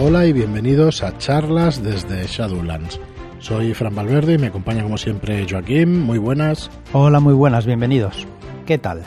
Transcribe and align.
Hola 0.00 0.26
y 0.26 0.32
bienvenidos 0.32 1.02
a 1.02 1.16
charlas 1.18 1.82
desde 1.82 2.26
Shadowlands. 2.26 3.00
Soy 3.38 3.74
Fran 3.74 3.94
Valverde 3.94 4.34
y 4.34 4.38
me 4.38 4.48
acompaña 4.48 4.82
como 4.82 4.98
siempre 4.98 5.46
Joaquín. 5.48 6.00
Muy 6.00 6.18
buenas. 6.18 6.70
Hola, 6.92 7.20
muy 7.20 7.34
buenas, 7.34 7.66
bienvenidos. 7.66 8.26
¿Qué 8.66 8.78
tal? 8.78 9.02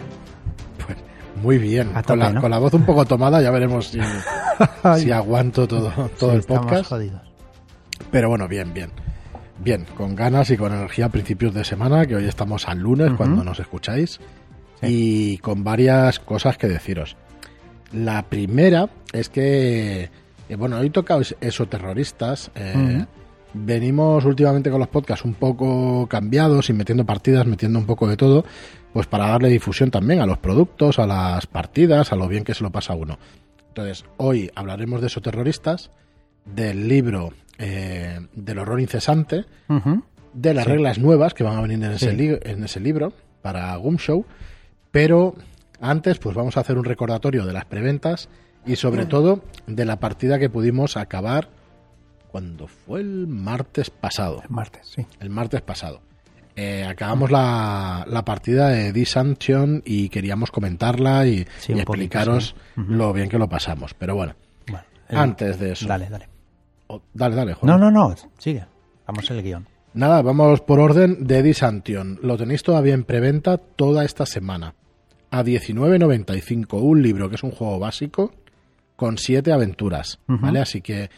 Pues 0.85 0.97
muy 1.41 1.57
bien. 1.57 1.89
Con, 2.05 2.19
la, 2.19 2.31
¿no? 2.31 2.41
con 2.41 2.51
la 2.51 2.59
voz 2.59 2.73
un 2.73 2.85
poco 2.85 3.05
tomada, 3.05 3.41
ya 3.41 3.51
veremos 3.51 3.87
si, 3.87 3.99
si 4.99 5.11
aguanto 5.11 5.67
todo, 5.67 5.91
todo 6.17 6.29
Sí, 6.29 6.35
el 6.35 6.39
estamos 6.39 6.65
podcast. 6.67 6.89
jodidos. 6.89 7.21
Pero 8.11 8.29
bueno, 8.29 8.47
bien, 8.47 8.73
bien. 8.73 8.91
Bien, 9.59 9.85
con 9.97 10.15
ganas 10.15 10.51
y 10.51 10.57
con 10.57 10.71
energía 10.71 11.05
a 11.07 11.09
principios 11.09 11.53
de 11.53 11.63
semana, 11.65 12.05
que 12.05 12.15
hoy 12.15 12.25
estamos 12.25 12.67
al 12.67 12.79
lunes 12.79 13.11
cuando 13.17 13.43
nos 13.43 13.59
escucháis. 13.59 14.19
Y 14.83 15.39
con 15.39 15.63
varias 15.63 16.19
cosas 16.19 16.57
que 16.57 16.67
deciros. 16.67 17.17
La 17.91 18.21
primera 18.23 18.87
es 19.13 19.29
que, 19.29 20.11
eh, 20.49 20.55
bueno, 20.55 20.77
hoy 20.77 20.89
toca 20.89 21.17
es- 21.17 21.35
esoterroristas. 21.41 22.51
eh. 22.55 23.05
Venimos 23.53 24.25
últimamente 24.25 24.69
con 24.69 24.79
los 24.79 24.89
podcasts 24.89 25.25
un 25.25 25.33
poco 25.33 26.05
cambiados 26.07 26.69
y 26.69 26.73
metiendo 26.73 27.05
partidas, 27.05 27.45
metiendo 27.47 27.79
un 27.79 27.85
poco 27.85 28.07
de 28.07 28.17
todo, 28.17 28.45
pues 28.93 29.07
para 29.07 29.27
darle 29.29 29.47
difusión 29.49 29.89
también 29.89 30.19
a 30.19 30.25
los 30.25 30.37
productos, 30.37 30.99
a 30.99 31.07
las 31.07 31.47
partidas, 31.47 32.11
a 32.11 32.17
lo 32.17 32.27
bien 32.27 32.43
que 32.43 32.53
se 32.53 32.63
lo 32.63 32.71
pasa 32.71 32.93
a 32.93 32.97
uno. 32.97 33.17
Entonces, 33.69 34.05
hoy 34.17 34.51
hablaremos 34.53 35.01
de 35.01 35.07
esoterroristas, 35.07 35.91
del 36.45 36.87
libro 36.87 37.31
eh, 37.59 38.19
del 38.33 38.59
horror 38.59 38.79
incesante, 38.79 39.45
de 40.33 40.53
las 40.53 40.65
Sí. 40.65 40.71
reglas 40.71 40.99
nuevas 40.99 41.33
que 41.33 41.43
van 41.43 41.57
a 41.57 41.61
venir 41.61 41.79
Sí. 41.97 42.07
en 42.09 42.63
ese 42.63 42.79
libro 42.79 43.13
para 43.41 43.75
Gumshow, 43.77 44.25
pero 44.91 45.33
antes 45.81 46.19
pues 46.19 46.35
vamos 46.35 46.55
a 46.57 46.59
hacer 46.59 46.77
un 46.77 46.83
recordatorio 46.85 47.45
de 47.45 47.53
las 47.53 47.65
preventas 47.65 48.29
y 48.67 48.75
sobre 48.75 49.05
todo 49.05 49.41
de 49.65 49.85
la 49.85 49.99
partida 49.99 50.39
que 50.39 50.49
pudimos 50.49 50.97
acabar 50.97 51.49
cuando 52.29 52.67
fue 52.67 52.99
el 53.01 53.27
martes 53.27 53.89
pasado. 53.89 54.41
El 54.43 54.49
martes, 54.49 54.87
sí. 54.95 55.05
El 55.19 55.29
martes 55.29 55.61
pasado. 55.61 56.01
Eh, 56.55 56.83
acabamos 56.85 57.29
la, 57.31 58.03
la 58.09 58.25
partida 58.25 58.69
de 58.69 58.91
Disantion 58.91 59.83
y 59.85 60.09
queríamos 60.09 60.49
comentarla 60.51 61.25
y, 61.27 61.45
Sí, 61.59 61.71
y 61.71 61.75
un 61.75 61.79
poquito, 61.85 62.03
explicaros 62.03 62.55
sí. 62.75 62.81
Lo 62.87 63.13
bien 63.13 63.29
que 63.29 63.37
lo 63.37 63.47
pasamos. 63.47 63.93
Pero 63.93 64.15
bueno, 64.15 64.33
Bueno, 64.67 64.83
el- 65.07 65.17
antes 65.17 65.59
de 65.59 65.73
eso. 65.73 65.87
Dale, 65.87 66.09
dale. 66.09 66.27
Oh, 66.87 67.01
dale, 67.13 67.35
dale, 67.35 67.53
Juan. 67.53 67.69
No, 67.69 67.77
no, 67.77 67.91
no, 67.91 68.15
sigue. 68.39 68.65
Vamos 69.05 69.29
el 69.29 69.43
guion. 69.43 69.67
Nada, 69.93 70.21
vamos 70.21 70.61
por 70.61 70.79
orden 70.79 71.25
de 71.27 71.43
Disantion. 71.43 72.19
Lo 72.23 72.37
tenéis 72.37 72.63
todavía 72.63 72.93
en 72.93 73.03
preventa 73.03 73.57
toda 73.57 74.03
esta 74.03 74.25
semana. 74.25 74.73
A 75.29 75.43
19.95, 75.43 76.81
un 76.81 77.01
libro 77.01 77.29
que 77.29 77.35
es 77.35 77.43
un 77.43 77.51
juego 77.51 77.77
básico 77.79 78.31
con 78.97 79.17
siete 79.17 79.53
aventuras. 79.53 80.19
¿vale? 80.27 80.59
Así 80.59 80.81
que 80.81 81.09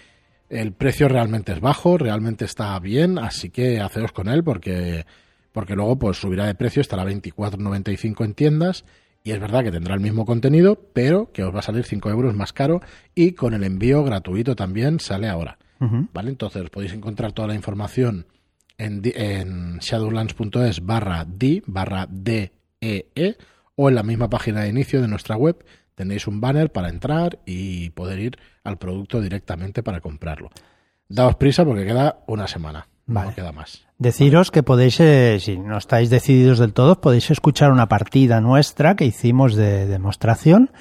el 0.49 0.73
precio 0.73 1.07
realmente 1.07 1.53
es 1.53 1.61
bajo, 1.61 1.97
realmente 1.97 2.45
está 2.45 2.77
bien, 2.79 3.17
así 3.17 3.49
que 3.49 3.79
haceos 3.79 4.11
con 4.11 4.27
él 4.27 4.43
porque, 4.43 5.05
porque 5.51 5.75
luego 5.75 5.97
pues 5.97 6.17
subirá 6.17 6.45
de 6.45 6.53
precio, 6.53 6.81
estará 6.81 7.03
a 7.03 7.07
24.95 7.07 8.25
en 8.25 8.33
tiendas 8.33 8.85
y 9.23 9.31
es 9.31 9.39
verdad 9.39 9.63
que 9.63 9.71
tendrá 9.71 9.95
el 9.95 10.01
mismo 10.01 10.25
contenido, 10.25 10.89
pero 10.93 11.31
que 11.31 11.43
os 11.43 11.55
va 11.55 11.59
a 11.59 11.63
salir 11.63 11.85
5 11.85 12.09
euros 12.09 12.35
más 12.35 12.51
caro 12.51 12.81
y 13.15 13.31
con 13.31 13.53
el 13.53 13.63
envío 13.63 14.03
gratuito 14.03 14.55
también 14.55 14.99
sale 14.99 15.27
ahora. 15.27 15.57
¿vale? 15.79 16.29
Entonces 16.29 16.69
podéis 16.69 16.91
encontrar 16.93 17.31
toda 17.31 17.47
la 17.47 17.55
información 17.55 18.27
en, 18.77 19.01
en 19.05 19.77
shadowlands.es 19.77 20.85
barra 20.85 21.25
di 21.25 21.63
barra 21.65 22.05
DEE 22.09 23.37
o 23.75 23.87
en 23.87 23.95
la 23.95 24.03
misma 24.03 24.29
página 24.29 24.61
de 24.61 24.69
inicio 24.69 25.01
de 25.01 25.07
nuestra 25.07 25.37
web 25.37 25.63
tenéis 25.99 26.27
un 26.27 26.39
banner 26.39 26.71
para 26.71 26.87
entrar 26.87 27.39
y 27.45 27.89
poder 27.89 28.19
ir 28.19 28.39
al 28.63 28.77
producto 28.77 29.19
directamente 29.19 29.83
para 29.83 29.99
comprarlo. 29.99 30.49
Daos 31.09 31.35
prisa 31.35 31.65
porque 31.65 31.85
queda 31.85 32.23
una 32.25 32.47
semana, 32.47 32.87
Vale. 33.05 33.31
no 33.31 33.35
queda 33.35 33.51
más. 33.51 33.85
Deciros 33.97 34.49
que 34.49 34.63
podéis, 34.63 34.97
eh, 35.01 35.39
si 35.41 35.57
no 35.57 35.77
estáis 35.77 36.09
decididos 36.09 36.57
del 36.57 36.71
todo, 36.71 37.01
podéis 37.01 37.29
escuchar 37.31 37.73
una 37.73 37.89
partida 37.89 38.39
nuestra 38.39 38.95
que 38.95 39.03
hicimos 39.03 39.55
de 39.55 39.87
demostración 39.87 40.71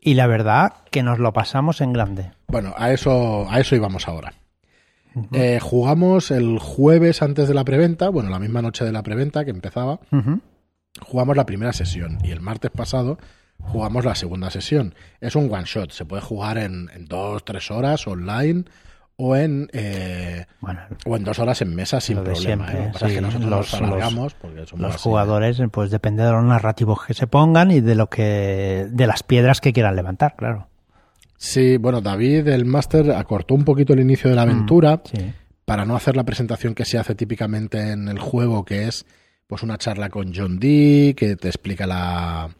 y 0.00 0.14
la 0.14 0.26
verdad 0.26 0.72
que 0.90 1.04
nos 1.04 1.20
lo 1.20 1.32
pasamos 1.32 1.80
en 1.80 1.92
grande. 1.92 2.32
Bueno, 2.48 2.74
a 2.76 2.90
eso, 2.90 3.48
a 3.48 3.60
eso 3.60 3.76
íbamos 3.76 4.08
ahora. 4.08 4.32
Eh, 5.30 5.60
jugamos 5.62 6.32
el 6.32 6.58
jueves 6.58 7.22
antes 7.22 7.46
de 7.46 7.54
la 7.54 7.62
preventa, 7.64 8.08
bueno, 8.08 8.30
la 8.30 8.40
misma 8.40 8.62
noche 8.62 8.84
de 8.84 8.90
la 8.90 9.04
preventa 9.04 9.44
que 9.44 9.52
empezaba, 9.52 10.00
jugamos 11.02 11.36
la 11.36 11.46
primera 11.46 11.72
sesión 11.72 12.18
y 12.24 12.32
el 12.32 12.40
martes 12.40 12.72
pasado 12.72 13.16
jugamos 13.62 14.04
la 14.04 14.14
segunda 14.14 14.50
sesión. 14.50 14.94
Es 15.20 15.36
un 15.36 15.52
one 15.52 15.64
shot, 15.66 15.90
se 15.92 16.04
puede 16.04 16.22
jugar 16.22 16.58
en, 16.58 16.88
en 16.94 17.06
dos, 17.06 17.44
tres 17.44 17.70
horas 17.70 18.06
online 18.06 18.64
o 19.16 19.36
en 19.36 19.68
eh, 19.72 20.46
Bueno, 20.60 20.80
o 21.04 21.16
en 21.16 21.24
dos 21.24 21.38
horas 21.38 21.60
en 21.62 21.74
mesa 21.74 22.00
sin 22.00 22.16
problema. 22.16 22.38
siempre, 22.40 22.72
¿eh? 22.86 22.90
Pasa 22.92 23.06
es 23.06 23.12
sí, 23.12 23.16
que 23.16 23.20
nosotros 23.22 23.50
los- 23.50 23.72
nos 23.72 23.82
alargamos 23.82 24.34
porque 24.34 24.66
somos 24.66 24.82
los 24.86 24.94
así. 24.94 25.02
jugadores, 25.02 25.60
eh, 25.60 25.68
pues 25.68 25.90
depende 25.90 26.22
de 26.24 26.32
los 26.32 26.42
narrativos 26.44 27.04
que 27.04 27.12
se 27.14 27.26
pongan 27.26 27.70
y 27.70 27.80
de 27.80 27.94
lo 27.94 28.08
que, 28.08 28.86
de 28.90 29.06
las 29.06 29.22
piedras 29.22 29.60
que 29.60 29.72
quieran 29.74 29.94
levantar, 29.96 30.36
claro. 30.36 30.68
Sí, 31.36 31.76
bueno, 31.78 32.00
David, 32.00 32.48
el 32.48 32.64
máster, 32.66 33.12
acortó 33.12 33.54
un 33.54 33.64
poquito 33.64 33.92
el 33.94 34.00
inicio 34.00 34.28
de 34.30 34.36
la 34.36 34.42
aventura 34.42 35.00
Sí. 35.04 35.32
para 35.64 35.84
no 35.84 35.96
hacer 35.96 36.16
la 36.16 36.24
presentación 36.24 36.74
que 36.74 36.84
se 36.84 36.98
hace 36.98 37.14
típicamente 37.14 37.92
en 37.92 38.08
el 38.08 38.18
juego, 38.18 38.64
que 38.64 38.88
es 38.88 39.06
pues 39.46 39.62
una 39.62 39.78
charla 39.78 40.08
con 40.10 40.32
John 40.34 40.58
Dee, 40.58 41.14
que 41.14 41.36
te 41.36 41.48
explica 41.48 41.86
la 41.86 42.50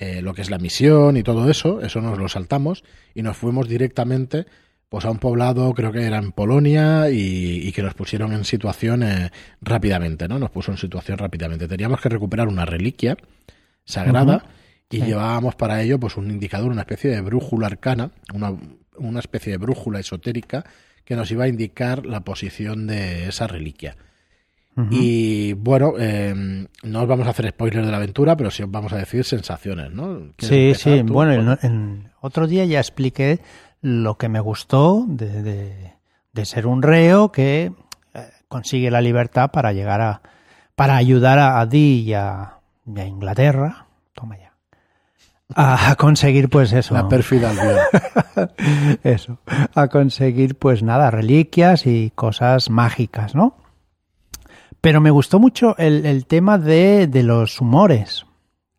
eh, 0.00 0.22
lo 0.22 0.32
que 0.34 0.42
es 0.42 0.50
la 0.50 0.58
misión 0.58 1.16
y 1.16 1.22
todo 1.22 1.50
eso, 1.50 1.80
eso 1.82 2.00
nos 2.00 2.18
lo 2.18 2.28
saltamos 2.28 2.82
y 3.14 3.22
nos 3.22 3.36
fuimos 3.36 3.68
directamente 3.68 4.46
pues 4.88 5.04
a 5.04 5.10
un 5.10 5.18
poblado, 5.18 5.72
creo 5.74 5.92
que 5.92 6.02
era 6.04 6.18
en 6.18 6.32
Polonia, 6.32 7.10
y, 7.10 7.68
y 7.68 7.70
que 7.70 7.80
nos 7.82 7.94
pusieron 7.94 8.32
en 8.32 8.44
situación 8.44 9.04
eh, 9.04 9.30
rápidamente, 9.60 10.26
¿no? 10.26 10.40
Nos 10.40 10.50
puso 10.50 10.72
en 10.72 10.78
situación 10.78 11.16
rápidamente. 11.18 11.68
Teníamos 11.68 12.00
que 12.00 12.08
recuperar 12.08 12.48
una 12.48 12.64
reliquia 12.64 13.16
sagrada 13.84 14.44
y 14.90 14.96
Sí. 14.98 15.02
llevábamos 15.04 15.54
para 15.54 15.80
ello 15.82 16.00
pues 16.00 16.16
un 16.16 16.30
indicador, 16.30 16.72
una 16.72 16.80
especie 16.82 17.10
de 17.10 17.20
brújula 17.20 17.68
arcana, 17.68 18.10
una, 18.34 18.52
una 18.96 19.20
especie 19.20 19.52
de 19.52 19.58
brújula 19.58 20.00
esotérica 20.00 20.64
que 21.04 21.14
nos 21.14 21.30
iba 21.30 21.44
a 21.44 21.48
indicar 21.48 22.04
la 22.06 22.20
posición 22.22 22.88
de 22.88 23.28
esa 23.28 23.46
reliquia. 23.46 23.96
Y 24.90 25.52
bueno, 25.54 25.92
eh, 25.98 26.66
no 26.84 27.02
os 27.02 27.08
vamos 27.08 27.26
a 27.26 27.30
hacer 27.30 27.50
spoilers 27.50 27.84
de 27.84 27.90
la 27.90 27.98
aventura, 27.98 28.34
pero 28.36 28.50
sí 28.50 28.62
os 28.62 28.70
vamos 28.70 28.92
a 28.94 28.96
decir 28.96 29.24
sensaciones, 29.24 29.90
¿no? 29.92 30.32
¿Quieres 30.36 30.78
Sí, 30.78 30.98
sí. 30.98 31.04
tú? 31.04 31.12
Bueno, 31.12 31.32
en, 31.34 31.58
en- 31.70 32.10
otro 32.22 32.46
día 32.46 32.64
ya 32.64 32.78
expliqué 32.78 33.40
lo 33.82 34.16
que 34.16 34.30
me 34.30 34.40
gustó 34.40 35.04
de, 35.06 35.42
de- 35.42 35.92
de 36.32 36.44
ser 36.46 36.66
un 36.66 36.80
reo 36.82 37.30
que 37.30 37.72
eh, 38.14 38.28
consigue 38.48 38.90
la 38.90 39.02
libertad 39.02 39.50
para 39.50 39.72
llegar 39.72 40.00
a 40.00 40.22
para 40.76 40.96
ayudar 40.96 41.38
a, 41.38 41.60
a 41.60 41.66
Dee 41.66 42.00
y 42.02 42.14
a, 42.14 42.54
y 42.86 43.00
a 43.00 43.04
Inglaterra. 43.06 43.84
Toma 44.14 44.38
ya. 44.38 44.52
A, 45.54 45.94
conseguir 45.96 46.48
pues 46.48 46.72
eso. 46.72 46.94
La 46.94 47.00
eso. 49.02 49.38
A 49.74 49.88
conseguir 49.88 50.56
pues 50.56 50.82
nada, 50.82 51.10
reliquias 51.10 51.86
y 51.86 52.12
cosas 52.14 52.70
mágicas, 52.70 53.34
¿no? 53.34 53.56
Pero 54.80 55.00
me 55.00 55.10
gustó 55.10 55.38
mucho 55.38 55.76
el, 55.78 56.06
el 56.06 56.26
tema 56.26 56.58
de, 56.58 57.06
de 57.06 57.22
los 57.22 57.60
humores. 57.60 58.26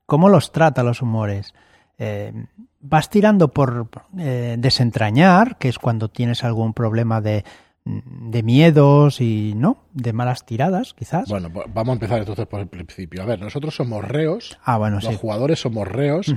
¿Cómo 0.05 0.29
los 0.29 0.51
trata 0.51 0.83
los 0.83 1.01
humores? 1.01 1.53
Eh, 1.97 2.33
vas 2.79 3.09
tirando 3.09 3.49
por 3.49 3.87
eh, 4.17 4.55
desentrañar, 4.57 5.57
que 5.57 5.69
es 5.69 5.77
cuando 5.77 6.09
tienes 6.09 6.43
algún 6.43 6.73
problema 6.73 7.21
de, 7.21 7.45
de 7.85 8.43
miedos 8.43 9.21
y, 9.21 9.53
¿no? 9.55 9.77
De 9.93 10.11
malas 10.11 10.45
tiradas, 10.45 10.93
quizás. 10.95 11.29
Bueno, 11.29 11.49
vamos 11.49 11.89
a 11.89 11.93
empezar 11.93 12.19
entonces 12.19 12.47
por 12.47 12.59
el 12.59 12.67
principio. 12.67 13.21
A 13.21 13.25
ver, 13.25 13.39
nosotros 13.39 13.75
somos 13.75 14.03
reos, 14.03 14.57
ah, 14.63 14.77
bueno, 14.77 14.95
los 14.95 15.05
sí. 15.05 15.17
jugadores 15.19 15.59
somos 15.61 15.87
reos 15.87 16.33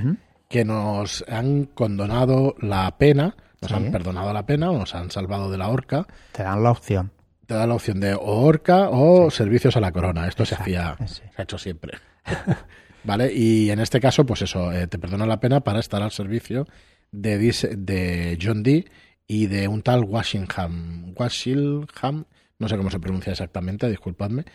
que 0.47 0.63
nos 0.63 1.25
han 1.27 1.65
condonado 1.65 2.55
la 2.59 2.97
pena, 2.97 3.35
nos 3.61 3.71
Sí. 3.71 3.77
han 3.77 3.91
perdonado 3.91 4.31
la 4.31 4.45
pena 4.45 4.69
o 4.69 4.77
nos 4.77 4.93
han 4.93 5.09
salvado 5.09 5.49
de 5.49 5.57
la 5.57 5.69
horca. 5.69 6.05
Te 6.33 6.43
dan 6.43 6.61
la 6.61 6.69
opción. 6.69 7.11
Te 7.45 7.53
da 7.53 7.67
la 7.67 7.75
opción 7.75 7.99
de 7.99 8.13
o 8.13 8.41
horca 8.41 8.89
o 8.89 9.29
servicios 9.29 9.77
a 9.77 9.79
la 9.79 9.91
corona. 9.91 10.27
Esto 10.27 10.45
se 10.45 10.55
hacía, 10.55 10.97
sí. 11.05 11.21
se 11.33 11.41
ha 11.41 11.43
hecho 11.43 11.57
siempre. 11.57 11.97
¿Vale? 13.03 13.31
Y 13.33 13.69
en 13.69 13.79
este 13.79 13.99
caso, 13.99 14.25
pues 14.25 14.41
eso, 14.41 14.71
eh, 14.71 14.87
te 14.87 14.97
perdona 14.97 15.27
la 15.27 15.39
pena 15.39 15.61
para 15.61 15.79
estar 15.79 16.01
al 16.01 16.11
servicio 16.11 16.67
de, 17.11 17.37
de 17.37 18.39
John 18.41 18.63
Dee 18.63 18.85
y 19.27 19.45
de 19.47 19.67
un 19.67 19.81
tal 19.81 20.03
Washington. 20.03 21.13
Washington, 21.15 22.25
no 22.57 22.67
sé 22.67 22.77
cómo 22.77 22.89
se 22.89 22.99
pronuncia 22.99 23.31
exactamente, 23.31 23.89
disculpadme. 23.89 24.45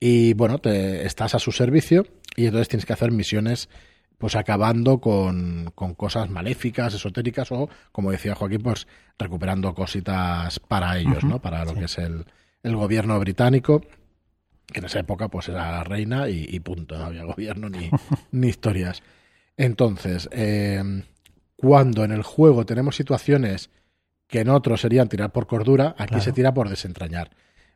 Y 0.00 0.34
bueno, 0.34 0.58
te, 0.58 1.06
estás 1.06 1.34
a 1.34 1.38
su 1.38 1.50
servicio 1.50 2.06
y 2.36 2.46
entonces 2.46 2.68
tienes 2.68 2.86
que 2.86 2.92
hacer 2.92 3.10
misiones 3.10 3.68
pues 4.18 4.34
acabando 4.36 4.98
con, 5.00 5.70
con 5.74 5.94
cosas 5.94 6.28
maléficas, 6.28 6.92
esotéricas 6.94 7.50
o, 7.52 7.68
como 7.92 8.10
decía 8.10 8.34
Joaquín, 8.34 8.60
pues 8.62 8.86
recuperando 9.18 9.74
cositas 9.74 10.58
para 10.60 10.98
ellos, 10.98 11.22
¿no? 11.24 11.40
Para 11.40 11.64
lo 11.64 11.70
sí. 11.72 11.78
que 11.78 11.84
es 11.84 11.98
el, 11.98 12.24
el 12.62 12.76
gobierno 12.76 13.18
británico, 13.20 13.80
que 14.66 14.80
en 14.80 14.84
esa 14.84 14.98
época 15.00 15.28
pues 15.28 15.48
era 15.48 15.70
la 15.70 15.84
reina 15.84 16.28
y, 16.28 16.44
y 16.48 16.60
punto, 16.60 16.98
no 16.98 17.04
había 17.04 17.24
gobierno 17.24 17.68
ni, 17.70 17.88
ni 18.32 18.48
historias. 18.48 19.02
Entonces, 19.56 20.28
eh, 20.32 20.82
cuando 21.56 22.04
en 22.04 22.12
el 22.12 22.22
juego 22.22 22.64
tenemos 22.66 22.96
situaciones 22.96 23.70
que 24.26 24.40
en 24.40 24.48
otros 24.50 24.80
serían 24.82 25.08
tirar 25.08 25.32
por 25.32 25.46
cordura, 25.46 25.94
aquí 25.96 26.08
Claro. 26.10 26.22
se 26.24 26.32
tira 26.32 26.52
por 26.54 26.68
desentrañar. 26.68 27.30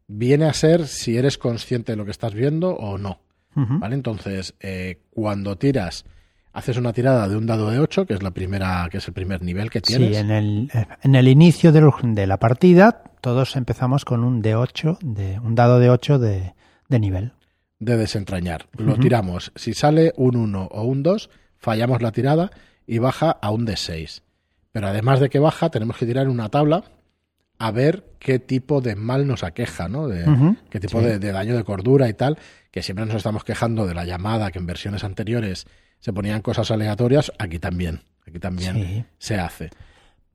Viene 0.07 0.45
a 0.45 0.53
ser 0.53 0.87
si 0.87 1.17
eres 1.17 1.39
consciente 1.39 1.93
de 1.93 1.97
lo 1.97 2.05
que 2.05 2.11
estás 2.11 2.35
viendo 2.35 2.71
o 2.75 2.99
no. 2.99 3.21
¿Vale? 3.55 3.95
Entonces, 3.95 4.55
eh, 4.61 5.03
cuando 5.11 5.57
tiras, 5.57 6.05
haces 6.53 6.77
una 6.77 6.93
tirada 6.93 7.29
de 7.29 7.37
un 7.37 7.47
dado 7.47 7.71
de 7.71 7.79
8, 7.79 8.07
que 8.07 8.15
es 8.15 8.23
la 8.23 8.31
primera, 8.31 8.89
que 8.91 8.99
es 8.99 9.09
el 9.09 9.15
primer 9.15 9.43
nivel 9.43 9.71
que 9.71 9.81
tienes. 9.81 10.11
Sí, 10.11 10.17
en 10.17 10.31
el, 10.31 10.71
en 11.03 11.15
el 11.15 11.29
inicio 11.29 11.73
de 11.73 12.27
la 12.27 12.39
partida 12.39 13.03
todos 13.21 13.55
empezamos 13.57 14.05
con 14.05 14.25
un 14.25 14.43
D8, 14.43 14.99
de, 15.01 15.39
un 15.39 15.55
dado 15.55 15.79
de 15.79 15.91
8 15.91 16.19
de, 16.19 16.55
de 16.89 16.99
nivel. 17.01 17.33
de 17.79 17.97
desentrañar. 17.97 18.67
Lo 18.77 18.97
tiramos. 18.97 19.53
Si 19.55 19.75
sale 19.75 20.13
un 20.17 20.37
1 20.37 20.69
o 20.71 20.83
un 20.83 21.03
2, 21.03 21.31
fallamos 21.59 22.03
la 22.03 22.11
tirada 22.13 22.51
y 22.87 22.99
baja 22.99 23.31
a 23.31 23.51
un 23.51 23.67
D6. 23.67 24.23
Pero 24.73 24.89
además 24.89 25.21
de 25.21 25.29
que 25.31 25.39
baja, 25.39 25.71
tenemos 25.71 25.97
que 25.97 26.07
tirar 26.07 26.29
una 26.29 26.49
tabla 26.49 26.83
a 27.59 27.71
ver 27.71 28.05
qué 28.19 28.41
tipo 28.41 28.81
de 28.81 28.97
mal 28.97 29.27
nos 29.27 29.45
aqueja, 29.45 29.89
¿no? 29.89 30.09
De, 30.09 30.25
qué 30.69 30.81
tipo 30.81 30.99
Sí. 30.99 31.05
de, 31.07 31.19
de 31.21 31.31
daño 31.31 31.57
de 31.57 31.63
cordura 31.63 32.09
y 32.09 32.15
tal, 32.15 32.39
que 32.73 32.83
siempre 32.83 33.07
nos 33.07 33.15
estamos 33.15 33.45
quejando 33.45 33.87
de 33.87 33.95
la 33.95 34.05
llamada, 34.05 34.51
que 34.51 34.59
en 34.59 34.67
versiones 34.67 35.05
anteriores 35.05 35.67
se 36.03 36.13
ponían 36.13 36.43
cosas 36.43 36.71
aleatorias, 36.71 37.33
aquí 37.39 37.59
también, 37.59 38.03
aquí 38.29 38.39
también 38.39 38.75
Sí. 38.77 39.05
se 39.19 39.39
hace. 39.39 39.71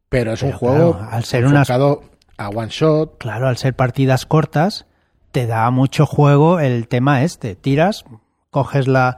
Pero 0.09 0.31
es 0.33 0.41
un 0.41 0.53
juego 0.53 0.97
claro, 0.97 1.11
al 1.11 1.23
ser 1.25 1.45
unas- 1.45 1.69
enfocado 1.69 2.03
a 2.37 2.49
one 2.49 2.69
shot, 2.71 3.17
Claro, 3.19 3.47
al 3.47 3.57
ser 3.57 3.75
partidas 3.75 4.25
cortas, 4.25 4.85
te 5.31 5.45
da 5.45 5.69
mucho 5.69 6.05
juego 6.05 6.59
el 6.59 6.87
tema 6.87 7.21
este. 7.23 7.55
Tiras, 7.55 8.05
coges 8.49 8.87
la. 8.87 9.17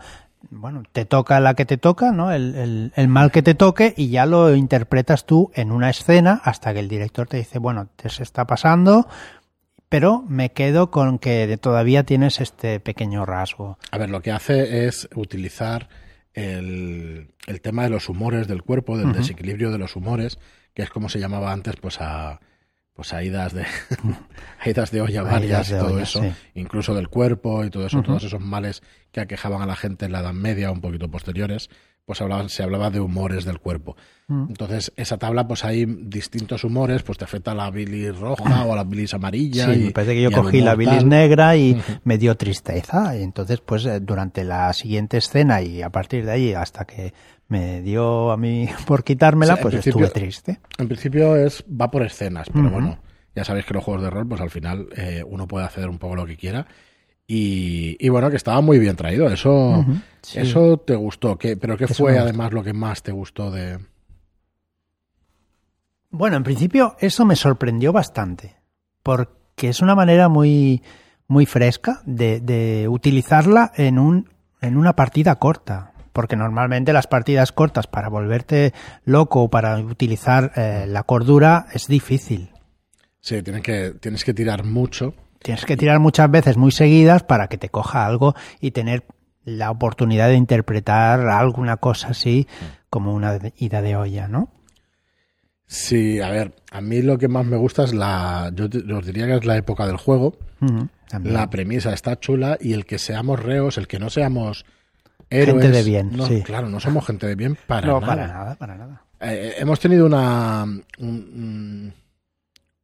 Bueno, 0.49 0.83
te 0.91 1.05
toca 1.05 1.39
la 1.39 1.53
que 1.53 1.65
te 1.65 1.77
toca, 1.77 2.11
¿no? 2.11 2.31
El, 2.31 2.55
el- 2.55 2.93
el 2.95 3.07
mal 3.07 3.29
que 3.31 3.43
te 3.43 3.53
toque 3.53 3.93
y 3.95 4.09
ya 4.09 4.25
lo 4.25 4.55
interpretas 4.55 5.25
tú 5.27 5.51
en 5.53 5.71
una 5.71 5.89
escena 5.91 6.41
hasta 6.43 6.73
que 6.73 6.79
el 6.79 6.87
director 6.89 7.27
te 7.27 7.37
dice, 7.37 7.59
bueno, 7.59 7.89
te 7.95 8.09
se 8.09 8.23
está 8.23 8.45
pasando, 8.47 9.07
pero 9.89 10.23
me 10.27 10.51
quedo 10.51 10.89
con 10.91 11.19
que 11.19 11.57
todavía 11.61 12.03
tienes 12.03 12.41
este 12.41 12.79
pequeño 12.79 13.25
rasgo. 13.25 13.77
A 13.91 13.97
ver, 13.99 14.09
lo 14.09 14.21
que 14.21 14.31
hace 14.31 14.87
es 14.87 15.07
utilizar 15.13 15.89
el, 16.39 17.33
el 17.47 17.61
tema 17.61 17.83
de 17.83 17.89
los 17.89 18.09
humores 18.09 18.47
del 18.47 18.61
cuerpo, 18.61 18.97
del 18.97 19.13
desequilibrio 19.13 19.71
de 19.71 19.77
los 19.77 19.95
humores, 19.95 20.39
que 20.73 20.83
es 20.83 20.89
como 20.89 21.09
se 21.09 21.19
llamaba 21.19 21.51
antes, 21.51 21.75
pues 21.75 21.99
a 21.99 22.39
pues 22.93 23.13
a 23.13 23.23
idas 23.23 23.53
de 23.53 23.65
a 24.59 24.69
idas 24.69 24.91
de 24.91 25.01
olla 25.01 25.23
varias 25.23 25.69
y 25.69 25.71
todo 25.71 25.93
olla, 25.93 26.03
eso, 26.03 26.21
sí. 26.21 26.31
incluso 26.53 26.93
del 26.93 27.07
cuerpo 27.07 27.63
y 27.63 27.69
todo 27.69 27.85
eso, 27.85 28.01
todos 28.01 28.25
esos 28.25 28.41
males 28.41 28.83
que 29.13 29.21
aquejaban 29.21 29.61
a 29.61 29.65
la 29.65 29.77
gente 29.77 30.05
en 30.05 30.11
la 30.11 30.19
Edad 30.19 30.33
Media, 30.33 30.69
un 30.69 30.81
poquito 30.81 31.09
posteriores, 31.09 31.69
pues 32.09 32.51
se 32.51 32.63
hablaba 32.63 32.89
de 32.89 32.99
humores 32.99 33.45
del 33.45 33.59
cuerpo. 33.59 33.95
Mm. 34.27 34.45
Entonces, 34.49 34.91
esa 34.95 35.19
tabla, 35.19 35.47
pues 35.47 35.63
hay 35.63 35.85
distintos 35.85 36.63
humores, 36.63 37.03
pues 37.03 37.19
te 37.19 37.23
afecta 37.23 37.51
a 37.51 37.53
la 37.53 37.69
bilis 37.69 38.17
roja 38.17 38.65
o 38.65 38.73
a 38.73 38.75
la 38.75 38.83
bilis 38.83 39.13
amarilla. 39.13 39.65
Sí, 39.71 39.79
y- 39.79 39.83
me 39.85 39.91
parece 39.91 40.15
que 40.15 40.23
yo 40.23 40.31
cogí 40.31 40.59
la 40.61 40.73
bilis 40.73 40.97
tal. 40.97 41.07
negra 41.09 41.55
y 41.55 41.79
me 42.05 42.17
dio 42.17 42.35
tristeza. 42.35 43.15
Y 43.15 43.21
entonces, 43.21 43.61
pues 43.61 43.85
eh, 43.85 43.99
durante 43.99 44.43
la 44.43 44.73
siguiente 44.73 45.17
escena 45.17 45.61
y 45.61 45.83
a 45.83 45.91
partir 45.91 46.25
de 46.25 46.31
ahí 46.31 46.53
hasta 46.55 46.85
que 46.85 47.13
me 47.47 47.83
dio 47.83 48.31
a 48.31 48.37
mí 48.37 48.67
por 48.87 49.03
quitármela, 49.03 49.57
pues 49.57 49.75
estuve 49.75 50.09
triste. 50.09 50.59
En 50.79 50.87
principio 50.87 51.35
es 51.35 51.63
va 51.69 51.91
por 51.91 52.01
escenas, 52.01 52.47
pero 52.51 52.71
bueno, 52.71 52.97
ya 53.35 53.43
sabéis 53.43 53.67
que 53.67 53.75
los 53.75 53.83
juegos 53.83 54.01
de 54.01 54.09
rol, 54.09 54.27
pues 54.27 54.41
al 54.41 54.49
final 54.49 54.87
eh, 54.97 55.23
uno 55.27 55.47
puede 55.47 55.67
hacer 55.67 55.87
un 55.89 55.99
poco 55.99 56.15
lo 56.15 56.25
que 56.25 56.37
quiera. 56.37 56.65
Y, 57.31 57.95
y 57.99 58.09
bueno, 58.09 58.31
que 58.31 58.37
estaba 58.37 58.59
muy 58.59 58.79
bien 58.79 58.95
traído. 58.95 59.27
Eso, 59.29 59.85
sí. 60.23 60.39
eso 60.39 60.77
te 60.77 60.95
gustó. 60.95 61.37
¿Qué, 61.37 61.55
¿Pero 61.57 61.77
qué 61.77 61.83
Eso 61.83 61.93
fue 61.93 62.17
además 62.17 62.51
lo 62.53 62.63
que 62.63 62.73
más 62.73 63.03
te 63.03 63.11
gustó 63.11 63.51
de...? 63.51 63.77
Bueno, 66.09 66.37
en 66.37 66.43
principio 66.43 66.95
eso 66.99 67.25
me 67.25 67.35
sorprendió 67.35 67.93
bastante, 67.93 68.55
porque 69.03 69.69
es 69.69 69.79
una 69.79 69.93
manera 69.93 70.27
muy, 70.27 70.81
muy 71.27 71.45
fresca 71.45 72.01
de, 72.03 72.39
de 72.39 72.87
utilizarla 72.87 73.73
en, 73.75 73.99
un, 73.99 74.27
en 74.59 74.75
una 74.75 74.95
partida 74.95 75.35
corta. 75.35 75.93
Porque 76.13 76.35
normalmente 76.35 76.93
las 76.93 77.05
partidas 77.05 77.51
cortas 77.51 77.85
para 77.85 78.09
volverte 78.09 78.73
loco 79.05 79.43
o 79.43 79.49
para 79.51 79.77
utilizar 79.77 80.51
eh, 80.55 80.85
la 80.87 81.03
cordura 81.03 81.67
es 81.73 81.85
difícil. 81.85 82.49
Sí, 83.19 83.43
tienes 83.43 83.61
que, 83.61 83.91
tienes 83.99 84.23
que 84.23 84.33
tirar 84.33 84.65
mucho. 84.65 85.13
Tienes 85.41 85.65
que 85.65 85.77
tirar 85.77 85.99
muchas 85.99 86.29
veces 86.29 86.57
muy 86.57 86.71
seguidas 86.71 87.23
para 87.23 87.47
que 87.47 87.57
te 87.57 87.69
coja 87.69 88.05
algo 88.05 88.35
y 88.59 88.71
tener 88.71 89.05
la 89.45 89.71
oportunidad 89.71 90.27
de 90.27 90.35
interpretar 90.35 91.21
alguna 91.27 91.77
cosa 91.77 92.09
así 92.09 92.47
como 92.89 93.13
una 93.13 93.39
ida 93.57 93.81
de 93.81 93.95
olla, 93.95 94.27
¿no? 94.27 94.51
Sí, 95.65 96.19
a 96.19 96.29
ver, 96.29 96.55
a 96.71 96.81
mí 96.81 97.01
lo 97.01 97.17
que 97.17 97.27
más 97.27 97.45
me 97.45 97.55
gusta 97.55 97.83
es 97.83 97.93
la... 97.93 98.51
Yo 98.55 98.65
os 98.97 99.05
diría 99.05 99.27
que 99.27 99.35
es 99.35 99.45
la 99.45 99.55
época 99.57 99.85
del 99.85 99.97
juego. 99.97 100.35
La 101.23 101.49
premisa 101.49 101.93
está 101.93 102.19
chula 102.19 102.57
y 102.59 102.73
el 102.73 102.85
que 102.85 102.97
seamos 102.99 103.39
reos, 103.39 103.77
el 103.77 103.87
que 103.87 103.99
no 103.99 104.09
seamos 104.09 104.65
héroes... 105.29 105.61
Gente 105.63 105.77
de 105.77 105.83
bien, 105.83 106.09
no, 106.15 106.25
sí. 106.25 106.41
Claro, 106.41 106.69
no 106.69 106.79
somos 106.79 107.05
gente 107.05 107.27
de 107.27 107.35
bien 107.35 107.57
para 107.67 107.87
no, 107.87 107.99
nada. 107.99 108.07
para 108.07 108.27
nada, 108.27 108.55
para 108.55 108.75
nada. 108.77 109.03
Eh, 109.21 109.55
hemos 109.59 109.79
tenido 109.79 110.05
una 110.05 110.63
un, 110.63 110.83
un- 110.99 111.93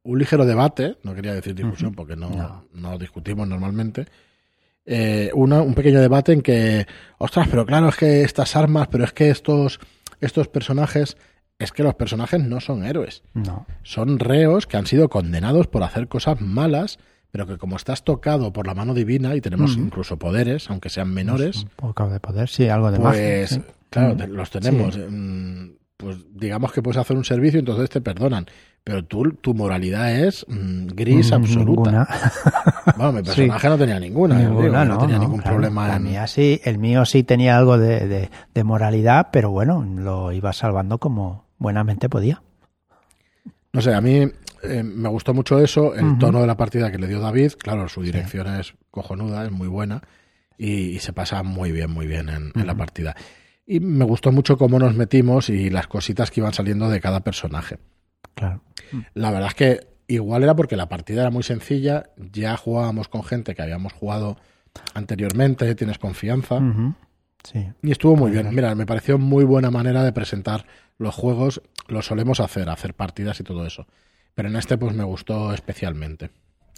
un 0.06 0.18
ligero 0.18 0.44
debate, 0.46 0.96
no 1.02 1.14
quería 1.14 1.34
decir 1.34 1.54
discusión 1.54 1.94
porque 1.94 2.16
no, 2.16 2.30
No. 2.30 2.64
no 2.72 2.98
discutimos 2.98 3.46
normalmente. 3.48 4.06
eh, 4.88 5.30
una- 5.34 5.62
un 5.62 5.74
pequeño 5.74 6.00
debate 6.00 6.32
en 6.32 6.42
que, 6.42 6.86
ostras, 7.18 7.48
pero 7.50 7.66
claro, 7.66 7.88
es 7.88 7.96
que 7.96 8.22
estas 8.22 8.54
armas, 8.54 8.86
pero 8.88 9.02
es 9.02 9.12
que 9.12 9.30
estos, 9.30 9.80
estos 10.20 10.46
personajes, 10.46 11.16
es 11.58 11.72
que 11.72 11.82
los 11.82 11.96
personajes 11.96 12.40
no 12.44 12.60
son 12.60 12.84
héroes, 12.84 13.24
No. 13.34 13.66
son 13.82 14.20
reos 14.20 14.68
que 14.68 14.76
han 14.76 14.86
sido 14.86 15.08
condenados 15.08 15.66
por 15.66 15.82
hacer 15.82 16.06
cosas 16.06 16.40
malas, 16.40 16.98
pero 17.32 17.48
que 17.48 17.58
como 17.58 17.74
estás 17.74 18.04
tocado 18.04 18.52
por 18.52 18.68
la 18.68 18.74
mano 18.74 18.94
divina 18.94 19.34
y 19.34 19.40
tenemos 19.40 19.76
incluso 19.76 20.18
poderes, 20.20 20.70
aunque 20.70 20.88
sean 20.88 21.12
menores, 21.12 21.64
Un 21.64 21.70
poco 21.74 22.08
de 22.08 22.20
poder, 22.20 22.48
sí, 22.48 22.68
algo 22.68 22.92
de 22.92 23.00
magia. 23.00 23.20
pues 23.48 23.60
claro, 23.90 24.26
los 24.28 24.50
tenemos. 24.50 24.94
sí. 24.94 25.00
mm, 25.00 25.70
Pues 25.96 26.18
digamos 26.30 26.70
que 26.72 26.80
puedes 26.82 26.98
hacer 26.98 27.16
un 27.16 27.24
servicio, 27.24 27.58
entonces 27.58 27.88
te 27.90 28.00
perdonan. 28.02 28.46
Pero 28.88 29.04
tú, 29.04 29.32
tu 29.40 29.52
moralidad 29.52 30.14
es 30.14 30.46
mm, 30.48 30.86
gris 30.94 31.32
Mm, 31.32 31.34
absoluta. 31.34 31.90
ninguna. 31.90 32.08
Bueno, 32.96 33.12
mi 33.14 33.18
Sí. 33.18 33.24
personaje 33.24 33.68
no 33.68 33.78
tenía 33.78 33.98
ninguna. 33.98 34.38
digo, 34.38 34.62
no, 34.68 34.84
no, 34.84 34.98
tenía 34.98 35.16
no, 35.16 35.22
ningún 35.24 35.40
claro. 35.40 35.56
problema 35.56 35.88
La 35.88 35.96
en. 35.96 36.02
mía 36.04 36.26
sí, 36.28 36.60
el 36.64 36.78
mío 36.78 37.04
sí 37.04 37.24
tenía 37.24 37.56
algo 37.58 37.78
de, 37.78 38.06
de- 38.06 38.30
de 38.54 38.64
moralidad, 38.64 39.28
pero 39.32 39.50
bueno, 39.50 39.82
lo 39.84 40.30
iba 40.30 40.52
salvando 40.52 40.98
como 40.98 41.46
buenamente 41.58 42.08
podía. 42.08 42.42
No 43.72 43.80
sé, 43.82 43.92
a 43.92 44.00
mí 44.00 44.28
eh, 44.62 44.82
me 44.84 45.08
gustó 45.08 45.34
mucho 45.34 45.58
eso, 45.58 45.94
el 45.96 46.16
tono 46.18 46.40
de 46.40 46.46
la 46.46 46.56
partida 46.56 46.92
que 46.92 46.98
le 46.98 47.08
dio 47.08 47.18
David. 47.20 47.54
Claro, 47.58 47.88
su 47.88 48.02
dirección 48.02 48.46
es 48.54 48.74
cojonuda, 48.92 49.44
es 49.46 49.50
muy 49.50 49.66
buena 49.66 50.00
y, 50.56 50.90
y 50.90 50.98
se 51.00 51.12
pasa 51.12 51.42
muy 51.42 51.72
bien, 51.72 51.90
muy 51.90 52.06
bien 52.06 52.28
en, 52.28 52.52
en 52.54 52.66
la 52.66 52.76
partida. 52.76 53.16
Y 53.66 53.80
me 53.80 54.04
gustó 54.04 54.30
mucho 54.30 54.56
cómo 54.56 54.78
nos 54.78 54.94
metimos 54.94 55.50
y 55.50 55.70
las 55.70 55.88
cositas 55.88 56.30
que 56.30 56.40
iban 56.40 56.54
saliendo 56.54 56.88
de 56.88 57.00
cada 57.00 57.20
personaje. 57.20 57.78
Claro. 58.36 58.60
La 59.14 59.32
verdad 59.32 59.48
es 59.48 59.54
que 59.54 59.88
igual 60.06 60.44
era 60.44 60.54
porque 60.54 60.76
la 60.76 60.88
partida 60.88 61.22
era 61.22 61.30
muy 61.30 61.42
sencilla, 61.42 62.04
ya 62.16 62.56
jugábamos 62.56 63.08
con 63.08 63.24
gente 63.24 63.56
que 63.56 63.62
habíamos 63.62 63.92
jugado 63.92 64.36
anteriormente, 64.94 65.74
tienes 65.74 65.98
confianza 65.98 66.60
Sí. 67.42 67.66
y 67.82 67.90
estuvo 67.90 68.14
muy 68.16 68.30
bien. 68.30 68.54
Mira, 68.54 68.74
me 68.74 68.86
pareció 68.86 69.18
muy 69.18 69.44
buena 69.44 69.70
manera 69.70 70.02
de 70.04 70.12
presentar 70.12 70.66
los 70.98 71.14
juegos, 71.14 71.62
lo 71.88 72.02
solemos 72.02 72.40
hacer, 72.40 72.68
hacer 72.68 72.94
partidas 72.94 73.40
y 73.40 73.44
todo 73.44 73.66
eso. 73.66 73.86
Pero 74.34 74.48
en 74.48 74.56
este 74.56 74.76
pues 74.78 74.94
me 74.94 75.04
gustó 75.04 75.52
especialmente, 75.54 76.30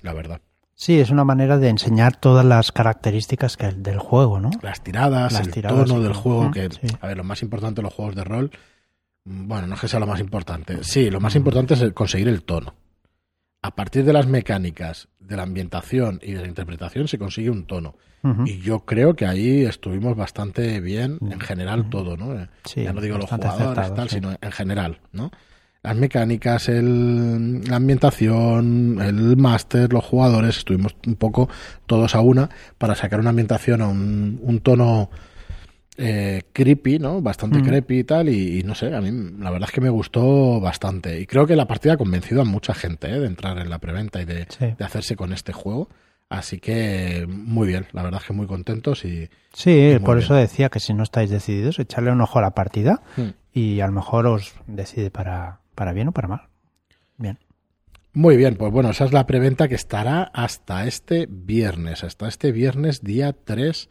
la 0.02 0.12
verdad. 0.12 0.40
Sí, 0.74 1.00
es 1.00 1.10
una 1.10 1.24
manera 1.24 1.58
de 1.58 1.70
enseñar 1.70 2.14
todas 2.16 2.44
las 2.44 2.70
características 2.70 3.56
que 3.56 3.72
del 3.72 3.98
juego, 3.98 4.38
¿no? 4.38 4.50
Las 4.62 4.82
tiradas, 4.84 5.32
Las 5.32 5.46
el 5.46 5.52
tiradas 5.52 5.86
tono 5.86 6.00
del 6.00 6.12
juego, 6.12 6.52
que, 6.52 6.68
sí. 6.70 6.86
a 7.00 7.06
ver, 7.08 7.16
lo 7.16 7.24
más 7.24 7.42
importante 7.42 7.80
de 7.80 7.82
los 7.82 7.94
juegos 7.94 8.14
de 8.14 8.22
rol, 8.22 8.50
bueno, 9.28 9.66
no 9.66 9.74
es 9.74 9.80
que 9.80 9.88
sea 9.88 10.00
lo 10.00 10.06
más 10.06 10.20
importante. 10.20 10.78
Sí, 10.82 11.10
lo 11.10 11.20
más 11.20 11.34
importante 11.36 11.74
es 11.74 11.92
conseguir 11.92 12.28
el 12.28 12.42
tono. 12.42 12.74
A 13.60 13.74
partir 13.74 14.04
de 14.04 14.12
las 14.12 14.26
mecánicas, 14.26 15.08
de 15.18 15.36
la 15.36 15.42
ambientación 15.42 16.20
y 16.22 16.32
de 16.32 16.40
la 16.40 16.46
interpretación 16.48 17.08
se 17.08 17.18
consigue 17.18 17.50
un 17.50 17.66
tono. 17.66 17.94
Y 18.46 18.58
yo 18.58 18.80
creo 18.80 19.14
que 19.14 19.26
ahí 19.26 19.64
estuvimos 19.64 20.16
bastante 20.16 20.80
bien, 20.80 21.18
en 21.20 21.38
general 21.40 21.88
todo, 21.88 22.16
¿no? 22.16 22.34
Eh, 22.34 22.48
Sí, 22.64 22.82
ya 22.82 22.92
no 22.92 23.00
digo 23.00 23.16
los 23.16 23.30
jugadores, 23.30 23.60
acertado, 23.60 23.94
tal, 23.94 24.08
sí. 24.08 24.16
sino 24.16 24.36
en 24.40 24.52
general, 24.52 25.00
¿no? 25.12 25.30
Las 25.82 25.96
mecánicas, 25.96 26.68
el, 26.68 27.62
la 27.64 27.76
ambientación, 27.76 29.00
el 29.00 29.36
máster, 29.36 29.92
los 29.92 30.04
jugadores, 30.04 30.58
estuvimos 30.58 30.96
un 31.06 31.14
poco 31.14 31.48
todos 31.86 32.14
a 32.16 32.20
una 32.20 32.50
para 32.76 32.96
sacar 32.96 33.20
una 33.20 33.30
ambientación 33.30 33.82
a 33.82 33.88
un, 33.88 34.40
un 34.42 34.60
tono 34.60 35.10
eh, 36.00 36.42
creepy, 36.52 36.98
¿no? 37.00 37.20
Bastante 37.20 37.58
Mm. 37.58 37.64
creepy 37.64 37.98
y 37.98 38.04
tal, 38.04 38.28
y, 38.28 38.60
y 38.60 38.62
no 38.62 38.74
sé, 38.74 38.94
a 38.94 39.00
mí 39.00 39.10
la 39.40 39.50
verdad 39.50 39.68
es 39.68 39.74
que 39.74 39.80
me 39.80 39.90
gustó 39.90 40.60
bastante. 40.60 41.20
Y 41.20 41.26
creo 41.26 41.46
que 41.46 41.56
la 41.56 41.66
partida 41.66 41.94
ha 41.94 41.96
convencido 41.96 42.40
a 42.42 42.44
mucha 42.44 42.72
gente 42.72 43.08
¿eh? 43.10 43.18
de 43.18 43.26
entrar 43.26 43.58
en 43.58 43.68
la 43.68 43.78
preventa 43.80 44.22
y 44.22 44.24
de, 44.24 44.46
Sí. 44.48 44.66
de 44.78 44.84
hacerse 44.84 45.16
con 45.16 45.32
este 45.32 45.52
juego. 45.52 45.88
Así 46.30 46.60
que 46.60 47.26
muy 47.28 47.66
bien, 47.66 47.86
la 47.92 48.02
verdad 48.02 48.20
es 48.20 48.26
que 48.26 48.32
muy 48.34 48.46
contentos 48.46 49.04
y 49.04 49.28
Sí, 49.54 49.96
por 50.04 50.16
bien. 50.16 50.24
eso 50.24 50.34
decía 50.34 50.68
que 50.68 50.78
si 50.78 50.92
no 50.94 51.02
estáis 51.02 51.30
decididos, 51.30 51.78
echarle 51.78 52.12
un 52.12 52.20
ojo 52.20 52.38
a 52.38 52.42
la 52.42 52.50
partida 52.50 53.00
Hmm. 53.16 53.30
y 53.52 53.80
a 53.80 53.86
lo 53.86 53.92
mejor 53.92 54.26
os 54.26 54.54
decide 54.66 55.10
para, 55.10 55.60
para 55.74 55.92
bien 55.92 56.08
o 56.08 56.12
para 56.12 56.28
mal. 56.28 56.42
Bien. 57.16 57.38
Muy 58.12 58.36
bien, 58.36 58.56
pues 58.56 58.70
bueno, 58.72 58.90
esa 58.90 59.04
es 59.04 59.12
la 59.12 59.26
preventa 59.26 59.68
que 59.68 59.74
estará 59.74 60.22
hasta 60.34 60.86
este 60.86 61.26
viernes, 61.30 62.04
hasta 62.04 62.28
este 62.28 62.52
viernes 62.52 63.02
día 63.02 63.32
3 63.32 63.88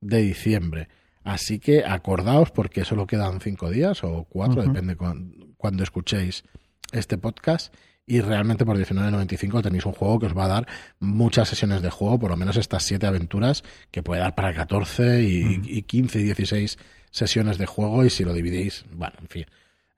de 0.00 0.18
diciembre. 0.22 0.88
Así 1.24 1.58
que 1.58 1.84
acordaos 1.84 2.50
porque 2.50 2.84
solo 2.84 3.06
quedan 3.06 3.40
cinco 3.40 3.70
días 3.70 4.02
o 4.04 4.24
cuatro, 4.28 4.62
depende 4.62 4.96
cuan- 4.96 5.34
cuando 5.56 5.82
escuchéis 5.82 6.44
este 6.92 7.18
podcast. 7.18 7.74
Y 8.06 8.22
realmente 8.22 8.64
por 8.66 8.76
19.95 8.76 9.62
tenéis 9.62 9.86
un 9.86 9.92
juego 9.92 10.18
que 10.18 10.26
os 10.26 10.36
va 10.36 10.46
a 10.46 10.48
dar 10.48 10.66
muchas 10.98 11.48
sesiones 11.48 11.80
de 11.80 11.90
juego, 11.90 12.18
por 12.18 12.30
lo 12.30 12.36
menos 12.36 12.56
estas 12.56 12.82
siete 12.82 13.06
aventuras, 13.06 13.62
que 13.92 14.02
puede 14.02 14.20
dar 14.20 14.34
para 14.34 14.52
14 14.52 15.22
y, 15.22 15.60
y 15.64 15.82
15 15.82 16.18
y 16.18 16.22
16 16.24 16.78
sesiones 17.12 17.56
de 17.58 17.66
juego. 17.66 18.04
Y 18.04 18.10
si 18.10 18.24
lo 18.24 18.32
dividís, 18.32 18.84
bueno, 18.92 19.14
en 19.20 19.28
fin, 19.28 19.46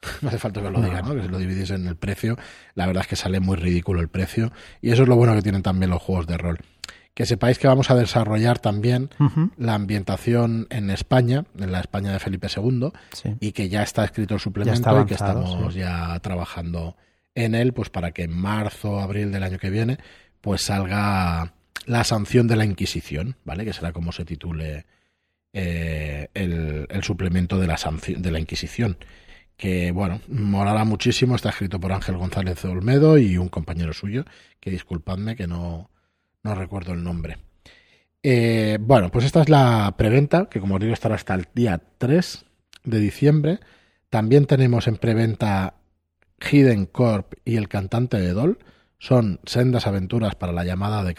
no 0.21 0.29
hace 0.29 0.39
falta 0.39 0.61
que 0.61 0.67
os 0.67 0.73
lo 0.75 0.83
diga, 0.83 1.01
¿no? 1.01 1.15
Que 1.15 1.23
si 1.23 1.29
lo 1.29 1.39
dividís 1.39 1.71
en 1.71 1.87
el 1.87 1.97
precio, 1.97 2.37
la 2.75 2.87
verdad 2.87 3.03
es 3.03 3.09
que 3.09 3.17
sale 3.17 3.41
muy 3.41 3.57
ridículo 3.57 4.01
el 4.03 4.09
precio. 4.09 4.53
Y 4.83 4.91
eso 4.91 5.05
es 5.05 5.09
lo 5.09 5.17
bueno 5.17 5.35
que 5.35 5.43
tienen 5.43 5.63
también 5.63 5.89
los 5.91 6.03
juegos 6.03 6.27
de 6.27 6.37
rol. 6.37 6.59
Que 7.15 7.27
sepáis 7.27 7.59
que 7.59 7.67
vamos 7.69 7.91
a 7.91 7.95
desarrollar 7.95 8.59
también 8.59 9.11
la 9.59 9.75
ambientación 9.75 10.67
en 10.71 10.89
España, 10.91 11.45
en 11.59 11.71
la 11.71 11.81
España 11.81 12.11
de 12.13 12.19
Felipe 12.19 12.49
II, 12.55 12.91
Sí. 13.13 13.35
y 13.39 13.53
que 13.53 13.69
ya 13.69 13.83
está 13.83 14.05
escrito 14.05 14.35
el 14.35 14.41
suplemento 14.41 14.75
está 14.75 14.91
y 14.93 15.05
que 15.07 15.15
avanzado, 15.15 15.45
estamos 15.45 15.75
sí. 15.75 15.81
ya 15.81 16.19
trabajando 16.21 16.97
en 17.35 17.55
él, 17.55 17.73
pues 17.75 17.91
para 17.91 18.13
que 18.13 18.23
en 18.23 18.33
marzo 18.33 18.93
o 18.93 19.01
abril 19.01 19.31
del 19.31 19.43
año 19.43 19.59
que 19.59 19.69
viene, 19.71 19.99
pues 20.41 20.63
salga 20.63 21.53
la 21.85 22.05
sanción 22.05 22.47
de 22.49 22.57
la 22.57 22.65
Inquisición, 22.65 23.37
¿vale? 23.45 23.65
Que 23.67 23.73
será 23.75 23.93
como 23.93 24.13
se 24.13 24.25
titule 24.25 24.87
eh, 25.53 26.29
el, 26.35 26.87
el 26.89 27.03
suplemento 27.03 27.59
de 27.59 27.67
la 27.67 27.77
sanción 27.77 28.23
de 28.23 28.31
la 28.31 28.39
Inquisición. 28.39 28.97
Que 29.57 29.93
bueno, 29.93 30.21
molará 30.29 30.85
muchísimo, 30.85 31.37
está 31.37 31.51
escrito 31.51 31.79
por 31.79 31.93
Ángel 31.93 32.17
González 32.17 32.63
de 32.63 32.69
Olmedo 32.69 33.19
y 33.19 33.37
un 33.37 33.49
compañero 33.49 33.93
suyo, 33.93 34.25
que 34.61 34.71
disculpadme 34.71 35.37
que 35.37 35.47
no, 35.47 35.91
no 36.43 36.55
recuerdo 36.55 36.93
el 36.93 37.03
nombre. 37.03 37.39
Eh, 38.23 38.79
bueno, 38.81 39.11
pues 39.11 39.25
esta 39.25 39.43
es 39.43 39.49
la 39.49 39.95
preventa, 39.97 40.49
que 40.49 40.61
como 40.61 40.77
os 40.77 40.81
digo 40.81 40.93
estará 40.93 41.17
hasta 41.17 41.35
el 41.35 41.49
día 41.55 41.81
3 41.99 42.45
de 42.85 43.01
diciembre. 43.01 43.61
También 44.11 44.47
tenemos 44.47 44.87
en 44.87 44.97
preventa 44.97 45.75
Hidden 46.41 46.87
Corp 46.87 47.35
y 47.45 47.57
el 47.57 47.69
cantante 47.69 48.19
de 48.19 48.33
Dol. 48.33 48.59
Son 48.99 49.41
sendas 49.45 49.87
aventuras 49.87 50.35
para 50.37 50.53
la 50.53 50.65
llamada 50.65 51.03
de 51.03 51.15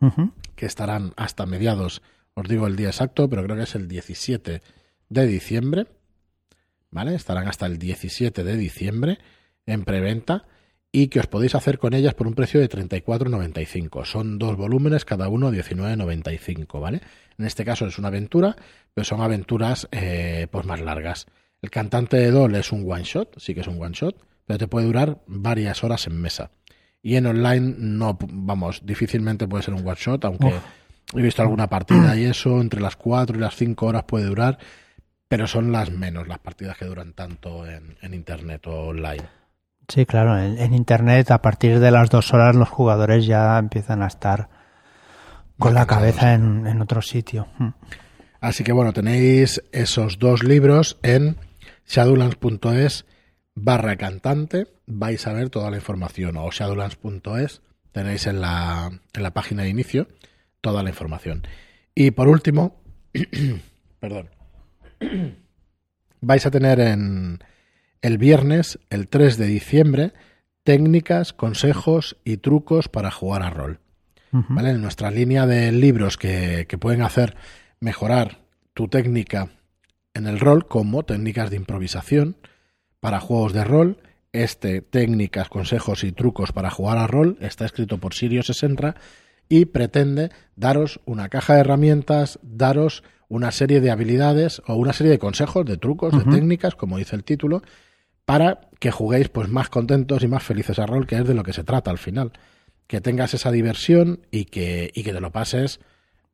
Ujú. 0.00 0.32
que 0.54 0.66
estarán 0.66 1.14
hasta 1.16 1.46
mediados, 1.46 2.02
os 2.34 2.48
digo 2.48 2.66
el 2.66 2.76
día 2.76 2.88
exacto, 2.88 3.28
pero 3.30 3.42
creo 3.44 3.56
que 3.56 3.62
es 3.62 3.74
el 3.74 3.88
17 3.88 4.60
de 5.08 5.26
diciembre. 5.26 5.86
¿Vale? 6.90 7.14
Estarán 7.14 7.48
hasta 7.48 7.66
el 7.66 7.78
17 7.78 8.44
de 8.44 8.56
diciembre 8.56 9.18
en 9.66 9.84
preventa 9.84 10.44
y 10.96 11.08
que 11.08 11.18
os 11.18 11.26
podéis 11.26 11.56
hacer 11.56 11.80
con 11.80 11.92
ellas 11.92 12.14
por 12.14 12.28
un 12.28 12.34
precio 12.34 12.60
de 12.60 12.70
34,95. 12.70 14.04
Son 14.04 14.38
dos 14.38 14.56
volúmenes, 14.56 15.04
cada 15.04 15.26
uno 15.26 15.50
19,95, 15.50 16.80
¿vale? 16.80 17.00
En 17.36 17.46
este 17.46 17.64
caso 17.64 17.88
es 17.88 17.98
una 17.98 18.08
aventura, 18.08 18.54
pero 18.94 19.04
son 19.04 19.20
aventuras 19.20 19.88
eh, 19.90 20.46
pues 20.52 20.64
más 20.64 20.80
largas. 20.80 21.26
El 21.60 21.70
cantante 21.70 22.16
de 22.16 22.30
Dol 22.30 22.54
es 22.54 22.70
un 22.70 22.88
one 22.88 23.02
shot, 23.02 23.40
sí 23.40 23.56
que 23.56 23.62
es 23.62 23.66
un 23.66 23.82
one 23.82 23.92
shot, 23.92 24.24
pero 24.46 24.56
te 24.56 24.68
puede 24.68 24.86
durar 24.86 25.18
varias 25.26 25.82
horas 25.82 26.06
en 26.06 26.20
mesa. 26.20 26.52
Y 27.02 27.16
en 27.16 27.26
online 27.26 27.74
no, 27.76 28.16
vamos, 28.30 28.86
difícilmente 28.86 29.48
puede 29.48 29.64
ser 29.64 29.74
un 29.74 29.84
one 29.84 29.98
shot, 29.98 30.24
aunque 30.26 30.46
Uf. 30.46 30.62
he 31.12 31.22
visto 31.22 31.42
alguna 31.42 31.68
partida 31.68 32.16
y 32.16 32.22
eso, 32.22 32.60
entre 32.60 32.80
las 32.80 32.94
4 32.94 33.36
y 33.36 33.40
las 33.40 33.56
5 33.56 33.84
horas 33.84 34.04
puede 34.04 34.26
durar, 34.26 34.58
pero 35.26 35.48
son 35.48 35.72
las 35.72 35.90
menos 35.90 36.28
las 36.28 36.38
partidas 36.38 36.76
que 36.76 36.84
duran 36.84 37.14
tanto 37.14 37.66
en, 37.66 37.96
en 38.00 38.14
internet 38.14 38.64
o 38.68 38.90
online. 38.90 39.24
Sí, 39.88 40.06
claro. 40.06 40.38
En, 40.38 40.58
en 40.58 40.74
Internet, 40.74 41.30
a 41.30 41.42
partir 41.42 41.80
de 41.80 41.90
las 41.90 42.10
dos 42.10 42.32
horas, 42.32 42.56
los 42.56 42.68
jugadores 42.68 43.26
ya 43.26 43.58
empiezan 43.58 44.02
a 44.02 44.06
estar 44.06 44.48
con 45.58 45.74
la 45.74 45.86
cabeza 45.86 46.34
en, 46.34 46.66
en 46.66 46.80
otro 46.80 47.02
sitio. 47.02 47.48
Mm. 47.58 47.68
Así 48.40 48.64
que 48.64 48.72
bueno, 48.72 48.92
tenéis 48.92 49.62
esos 49.72 50.18
dos 50.18 50.42
libros 50.42 50.98
en 51.02 51.36
shadowlands.es 51.86 53.06
barra 53.54 53.96
cantante. 53.96 54.66
Vais 54.86 55.26
a 55.26 55.32
ver 55.32 55.50
toda 55.50 55.70
la 55.70 55.76
información. 55.76 56.36
O 56.36 56.50
shadowlands.es 56.50 57.62
tenéis 57.92 58.26
en 58.26 58.40
la, 58.40 58.90
en 59.12 59.22
la 59.22 59.30
página 59.32 59.62
de 59.62 59.70
inicio 59.70 60.08
toda 60.60 60.82
la 60.82 60.90
información. 60.90 61.46
Y 61.94 62.10
por 62.10 62.28
último, 62.28 62.82
perdón, 64.00 64.30
vais 66.20 66.44
a 66.44 66.50
tener 66.50 66.80
en 66.80 67.38
el 68.04 68.18
viernes, 68.18 68.78
el 68.90 69.08
3 69.08 69.38
de 69.38 69.46
diciembre, 69.46 70.12
técnicas, 70.62 71.32
consejos 71.32 72.18
y 72.22 72.36
trucos 72.36 72.90
para 72.90 73.10
jugar 73.10 73.42
a 73.42 73.48
rol. 73.48 73.80
¿vale? 74.30 74.70
En 74.70 74.82
nuestra 74.82 75.10
línea 75.10 75.46
de 75.46 75.72
libros 75.72 76.18
que, 76.18 76.66
que 76.68 76.76
pueden 76.76 77.00
hacer 77.00 77.34
mejorar 77.80 78.42
tu 78.74 78.88
técnica 78.88 79.48
en 80.12 80.26
el 80.26 80.38
rol, 80.38 80.68
como 80.68 81.04
técnicas 81.04 81.48
de 81.48 81.56
improvisación 81.56 82.36
para 83.00 83.20
juegos 83.20 83.54
de 83.54 83.64
rol. 83.64 84.02
Este, 84.34 84.82
técnicas, 84.82 85.48
consejos 85.48 86.04
y 86.04 86.12
trucos 86.12 86.52
para 86.52 86.68
jugar 86.68 86.98
a 86.98 87.06
rol, 87.06 87.38
está 87.40 87.64
escrito 87.64 87.98
por 87.98 88.12
Sirius 88.12 88.50
Esenra 88.50 88.96
y 89.48 89.64
pretende 89.66 90.30
daros 90.56 91.00
una 91.06 91.30
caja 91.30 91.54
de 91.54 91.60
herramientas, 91.60 92.38
daros 92.42 93.02
una 93.28 93.50
serie 93.50 93.80
de 93.80 93.90
habilidades 93.90 94.60
o 94.66 94.74
una 94.74 94.92
serie 94.92 95.12
de 95.12 95.18
consejos, 95.18 95.64
de 95.64 95.78
trucos, 95.78 96.12
de 96.12 96.30
técnicas, 96.30 96.74
como 96.74 96.98
dice 96.98 97.16
el 97.16 97.24
título, 97.24 97.62
para 98.24 98.60
que 98.78 98.90
juguéis 98.90 99.28
pues 99.28 99.48
más 99.48 99.68
contentos 99.68 100.22
y 100.22 100.28
más 100.28 100.42
felices 100.42 100.78
a 100.78 100.86
rol, 100.86 101.06
que 101.06 101.16
es 101.16 101.26
de 101.26 101.34
lo 101.34 101.42
que 101.42 101.52
se 101.52 101.64
trata 101.64 101.90
al 101.90 101.98
final 101.98 102.32
que 102.86 103.00
tengas 103.00 103.32
esa 103.34 103.50
diversión 103.50 104.20
y 104.30 104.44
que, 104.44 104.90
y 104.94 105.02
que 105.04 105.12
te 105.12 105.20
lo 105.20 105.30
pases 105.32 105.80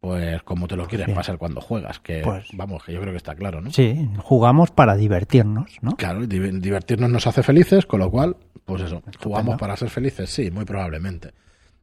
pues 0.00 0.42
como 0.44 0.66
te 0.66 0.76
lo 0.76 0.88
quieres 0.88 1.10
pasar 1.10 1.36
cuando 1.36 1.60
juegas, 1.60 2.00
que 2.00 2.22
Pues- 2.24 2.46
vamos, 2.54 2.82
que 2.84 2.92
yo 2.94 3.00
creo 3.02 3.12
que 3.12 3.18
está 3.18 3.34
claro, 3.34 3.60
¿no? 3.60 3.70
Sí, 3.70 4.08
jugamos 4.18 4.70
para 4.70 4.96
divertirnos, 4.96 5.76
¿no? 5.82 5.94
Claro, 5.96 6.26
di- 6.26 6.38
divertirnos 6.58 7.10
nos 7.10 7.26
hace 7.26 7.42
felices, 7.42 7.84
con 7.84 8.00
lo 8.00 8.10
cual, 8.10 8.36
pues 8.64 8.80
eso, 8.82 9.02
jugamos 9.22 9.58
para 9.58 9.76
ser 9.76 9.90
felices, 9.90 10.30
sí, 10.30 10.50
muy 10.50 10.64
probablemente. 10.64 11.32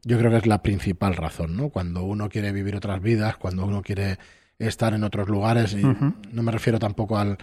Yo 0.03 0.17
creo 0.17 0.31
que 0.31 0.37
es 0.37 0.47
la 0.47 0.63
principal 0.63 1.15
razón, 1.15 1.55
¿no? 1.55 1.69
Cuando 1.69 2.03
uno 2.05 2.27
quiere 2.27 2.51
vivir 2.51 2.75
otras 2.75 3.01
vidas, 3.03 3.37
cuando 3.37 3.65
uno 3.65 3.83
quiere 3.83 4.17
estar 4.57 4.95
en 4.95 5.03
otros 5.03 5.29
lugares, 5.29 5.73
y 5.73 5.83
no 5.83 6.41
me 6.41 6.51
refiero 6.51 6.79
tampoco 6.79 7.19
al 7.19 7.37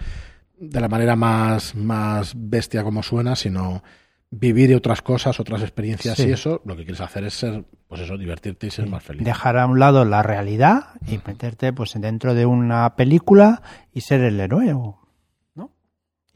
de 0.59 0.81
la 0.81 0.89
manera 0.89 1.17
más, 1.17 1.75
más 1.75 2.33
bestia 2.37 2.83
como 2.83 3.03
suena, 3.03 3.37
sino 3.37 3.83
vivir 4.31 4.75
otras 4.75 5.01
cosas, 5.03 5.39
otras 5.39 5.63
experiencias 5.63 6.17
Sí. 6.17 6.29
y 6.29 6.33
eso, 6.33 6.61
lo 6.65 6.77
que 6.77 6.83
quieres 6.85 7.01
hacer 7.01 7.25
es 7.25 7.35
ser, 7.35 7.65
pues 7.87 8.01
eso, 8.01 8.17
divertirte 8.19 8.67
y 8.67 8.71
ser 8.71 8.89
más 8.89 9.03
feliz. 9.03 9.25
Dejar 9.25 9.57
a 9.59 9.67
un 9.67 9.79
lado 9.79 10.05
la 10.05 10.23
realidad 10.23 10.87
y 11.07 11.21
meterte 11.27 11.73
pues 11.73 11.95
dentro 12.01 12.35
de 12.35 12.45
una 12.47 12.97
película 12.97 13.63
y 13.93 14.01
ser 14.01 14.23
el 14.23 14.41
héroe, 14.41 14.73
¿no? 14.75 15.01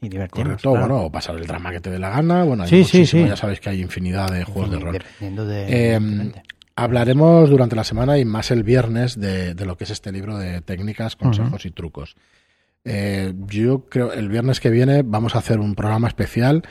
Y 0.01 0.07
divertirnos. 0.07 0.61
Correcto, 0.61 0.71
claro. 0.71 0.87
bueno, 0.87 1.05
o 1.07 1.11
pasar 1.11 1.35
el 1.35 1.45
drama 1.45 1.71
que 1.71 1.81
te 1.81 1.89
dé 1.89 1.99
la 1.99 2.09
gana, 2.09 2.45
bueno, 2.45 2.63
hay 2.63 2.83
Sí, 2.85 3.03
ya 3.05 3.35
sabéis 3.35 3.59
que 3.59 3.69
hay 3.69 3.81
infinidad 3.81 4.31
de 4.31 4.45
juegos 4.45 4.71
de 4.71 4.79
rol. 4.79 4.93
Dependiendo 4.93 5.45
de... 5.45 5.63
Eh, 5.63 5.95
evidentemente. 5.95 6.43
hablaremos 6.77 7.49
durante 7.49 7.75
la 7.75 7.83
semana 7.83 8.17
y 8.17 8.23
más 8.23 8.49
el 8.51 8.63
viernes 8.63 9.19
de, 9.19 9.53
de 9.55 9.65
lo 9.65 9.75
que 9.75 9.83
es 9.83 9.89
este 9.89 10.13
libro 10.13 10.37
de 10.37 10.61
técnicas, 10.61 11.17
consejos 11.17 11.65
y 11.65 11.71
trucos. 11.71 12.15
Eh, 12.85 13.33
yo 13.47 13.85
creo 13.85 14.13
el 14.13 14.29
viernes 14.29 14.59
que 14.59 14.69
viene 14.69 15.03
vamos 15.03 15.35
a 15.35 15.39
hacer 15.39 15.59
un 15.59 15.75
programa 15.75 16.07
especial 16.07 16.63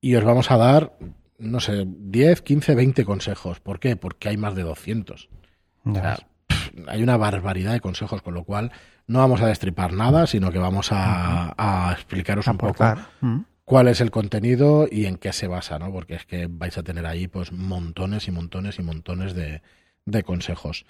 y 0.00 0.16
os 0.16 0.24
vamos 0.24 0.50
a 0.50 0.56
dar, 0.56 0.98
no 1.38 1.60
sé, 1.60 1.84
10, 1.86 2.42
15, 2.42 2.74
20 2.74 3.04
consejos. 3.04 3.60
¿Por 3.60 3.80
qué? 3.80 3.96
Porque 3.96 4.28
hay 4.28 4.36
más 4.36 4.54
de 4.54 4.62
200. 4.62 5.28
Ya 5.84 5.90
O 5.90 5.94
sea, 5.94 6.16
pff, 6.46 6.70
hay 6.88 7.02
una 7.02 7.16
barbaridad 7.16 7.72
de 7.72 7.80
consejos, 7.80 8.22
con 8.22 8.34
lo 8.34 8.44
cual 8.44 8.72
no 9.06 9.20
vamos 9.20 9.40
a 9.40 9.46
destripar 9.46 9.92
nada, 9.92 10.26
sino 10.26 10.50
que 10.50 10.58
vamos 10.58 10.88
a, 10.90 11.54
a 11.56 11.92
explicaros 11.92 12.46
un 12.46 12.58
poco 12.58 12.84
cuál 13.64 13.88
es 13.88 14.00
el 14.00 14.10
contenido 14.10 14.86
y 14.90 15.06
en 15.06 15.16
qué 15.16 15.32
se 15.32 15.46
basa, 15.46 15.78
¿no? 15.78 15.92
Porque 15.92 16.14
es 16.14 16.26
que 16.26 16.46
vais 16.50 16.76
a 16.78 16.82
tener 16.82 17.06
ahí 17.06 17.28
pues 17.28 17.52
montones 17.52 18.28
y 18.28 18.30
montones 18.30 18.78
y 18.78 18.82
montones 18.82 19.34
de, 19.34 19.62
de 20.04 20.22
consejos. 20.22 20.84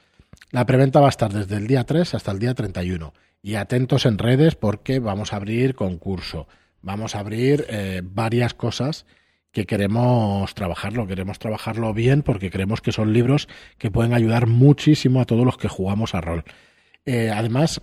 La 0.51 0.67
preventa 0.67 1.01
va 1.01 1.07
a 1.07 1.11
estar 1.11 1.33
desde 1.33 1.57
el 1.57 1.67
día 1.67 1.85
3 1.85 2.15
hasta 2.15 2.31
el 2.31 2.39
día 2.39 2.55
31. 2.55 3.13
Y 3.43 3.57
atentos 3.57 4.07
en 4.07 4.19
redes 4.19 4.55
porque 4.55 4.99
vamos 4.99 5.33
a 5.33 5.37
abrir 5.37 5.75
concurso. 5.75 6.47
Vamos 6.81 7.15
a 7.15 7.21
abrir 7.21 7.67
eh, 7.69 8.03
varias 8.05 8.55
cosas 8.55 9.07
que 9.53 9.67
queremos 9.67 10.55
trabajarlo. 10.55 11.07
Queremos 11.07 11.39
trabajarlo 11.39 11.95
bien 11.95 12.23
porque 12.23 12.51
creemos 12.51 12.81
que 12.81 12.93
son 12.93 13.13
libros 13.13 13.49
que 13.79 13.91
pueden 13.91 14.15
ayudar 14.15 14.47
muchísimo 14.47 15.21
a 15.21 15.25
todos 15.25 15.45
los 15.45 15.57
que 15.57 15.69
jugamos 15.69 16.15
a 16.15 16.21
rol. 16.21 16.45
Eh, 17.07 17.31
además, 17.35 17.81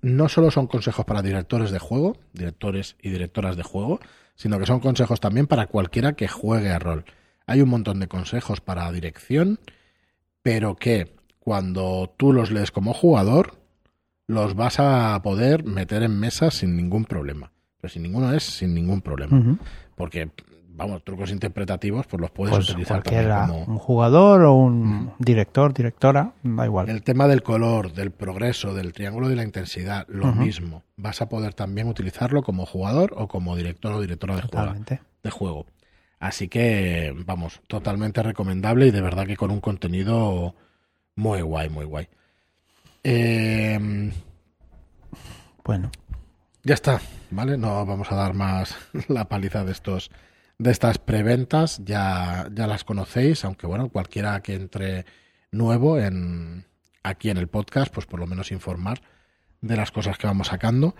no 0.00 0.28
solo 0.28 0.50
son 0.50 0.66
consejos 0.66 1.04
para 1.04 1.22
directores 1.22 1.70
de 1.70 1.78
juego, 1.78 2.16
directores 2.32 2.96
y 3.02 3.10
directoras 3.10 3.56
de 3.56 3.62
juego, 3.62 4.00
sino 4.34 4.58
que 4.58 4.66
son 4.66 4.80
consejos 4.80 5.20
también 5.20 5.46
para 5.46 5.66
cualquiera 5.66 6.14
que 6.14 6.28
juegue 6.28 6.70
a 6.70 6.78
rol. 6.78 7.04
Hay 7.46 7.60
un 7.60 7.68
montón 7.68 8.00
de 8.00 8.08
consejos 8.08 8.60
para 8.60 8.90
dirección, 8.92 9.58
pero 10.42 10.76
que 10.76 11.17
cuando 11.48 12.12
tú 12.18 12.34
los 12.34 12.50
lees 12.50 12.70
como 12.70 12.92
jugador, 12.92 13.54
los 14.26 14.54
vas 14.54 14.78
a 14.80 15.18
poder 15.22 15.64
meter 15.64 16.02
en 16.02 16.20
mesa 16.20 16.50
sin 16.50 16.76
ningún 16.76 17.06
problema. 17.06 17.52
Pero 17.80 17.90
sin 17.90 18.02
ninguno 18.02 18.34
es 18.34 18.42
sin 18.42 18.74
ningún 18.74 19.00
problema. 19.00 19.56
Porque 19.94 20.30
vamos, 20.68 21.02
trucos 21.04 21.30
interpretativos, 21.30 22.06
pues 22.06 22.20
los 22.20 22.30
puedes 22.32 22.54
Pues 22.54 22.68
utilizar 22.68 23.02
también 23.02 23.24
cualquiera, 23.24 23.46
como... 23.46 23.72
un 23.72 23.78
jugador 23.78 24.42
o 24.42 24.52
un 24.56 25.12
director, 25.18 25.72
directora, 25.72 26.34
da 26.42 26.66
igual. 26.66 26.90
El 26.90 27.02
tema 27.02 27.26
del 27.28 27.42
color, 27.42 27.94
del 27.94 28.10
progreso, 28.10 28.74
del 28.74 28.92
triángulo 28.92 29.30
de 29.30 29.36
la 29.36 29.42
intensidad, 29.42 30.06
lo 30.08 30.30
mismo. 30.34 30.82
Vas 30.98 31.22
a 31.22 31.30
poder 31.30 31.54
también 31.54 31.88
utilizarlo 31.88 32.42
como 32.42 32.66
jugador 32.66 33.14
o 33.16 33.26
como 33.26 33.56
director 33.56 33.94
o 33.94 34.02
directora 34.02 34.36
de 34.36 34.42
juego. 34.42 34.74
De 35.22 35.30
juego. 35.30 35.64
Así 36.20 36.48
que, 36.48 37.14
vamos, 37.24 37.62
totalmente 37.68 38.22
recomendable 38.22 38.88
y 38.88 38.90
de 38.90 39.00
verdad 39.00 39.26
que 39.26 39.38
con 39.38 39.50
un 39.50 39.60
contenido 39.60 40.54
muy 41.18 41.40
guay, 41.42 41.68
muy 41.68 41.84
guay. 41.84 42.08
Eh, 43.02 44.12
Bueno, 45.64 45.90
ya 46.62 46.74
está, 46.74 47.00
¿vale? 47.30 47.58
No 47.58 47.84
vamos 47.84 48.10
a 48.12 48.14
dar 48.14 48.34
más 48.34 48.76
la 49.08 49.28
paliza 49.28 49.64
de 49.64 49.72
estos 49.72 50.10
de 50.58 50.70
estas 50.70 50.98
preventas, 50.98 51.80
ya, 51.84 52.48
ya 52.52 52.66
las 52.66 52.84
conocéis, 52.84 53.44
aunque 53.44 53.66
bueno, 53.66 53.88
cualquiera 53.90 54.40
que 54.40 54.54
entre 54.54 55.06
nuevo 55.52 55.98
en 55.98 56.64
aquí 57.02 57.30
en 57.30 57.36
el 57.36 57.48
podcast, 57.48 57.92
pues 57.92 58.06
por 58.06 58.20
lo 58.20 58.26
menos 58.26 58.50
informar 58.52 59.00
de 59.60 59.76
las 59.76 59.90
cosas 59.90 60.18
que 60.18 60.26
vamos 60.26 60.48
sacando. 60.48 60.94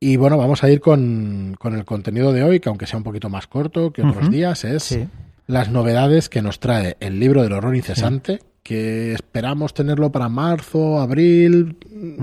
Y 0.00 0.16
bueno, 0.16 0.36
vamos 0.36 0.62
a 0.62 0.70
ir 0.70 0.80
con, 0.80 1.56
con 1.58 1.74
el 1.74 1.84
contenido 1.84 2.32
de 2.32 2.44
hoy, 2.44 2.60
que 2.60 2.68
aunque 2.68 2.86
sea 2.86 2.96
un 2.98 3.04
poquito 3.04 3.28
más 3.28 3.48
corto 3.48 3.92
que 3.92 4.02
otros 4.02 4.30
días, 4.30 4.64
es 4.64 4.84
sí. 4.84 5.08
las 5.46 5.68
novedades 5.68 6.28
que 6.28 6.42
nos 6.42 6.60
trae 6.60 6.96
el 7.00 7.18
libro 7.18 7.42
del 7.42 7.52
horror 7.52 7.74
incesante, 7.74 8.40
que 8.62 9.12
esperamos 9.14 9.72
tenerlo 9.74 10.10
para 10.12 10.28
marzo, 10.28 11.00
abril, 11.00 11.78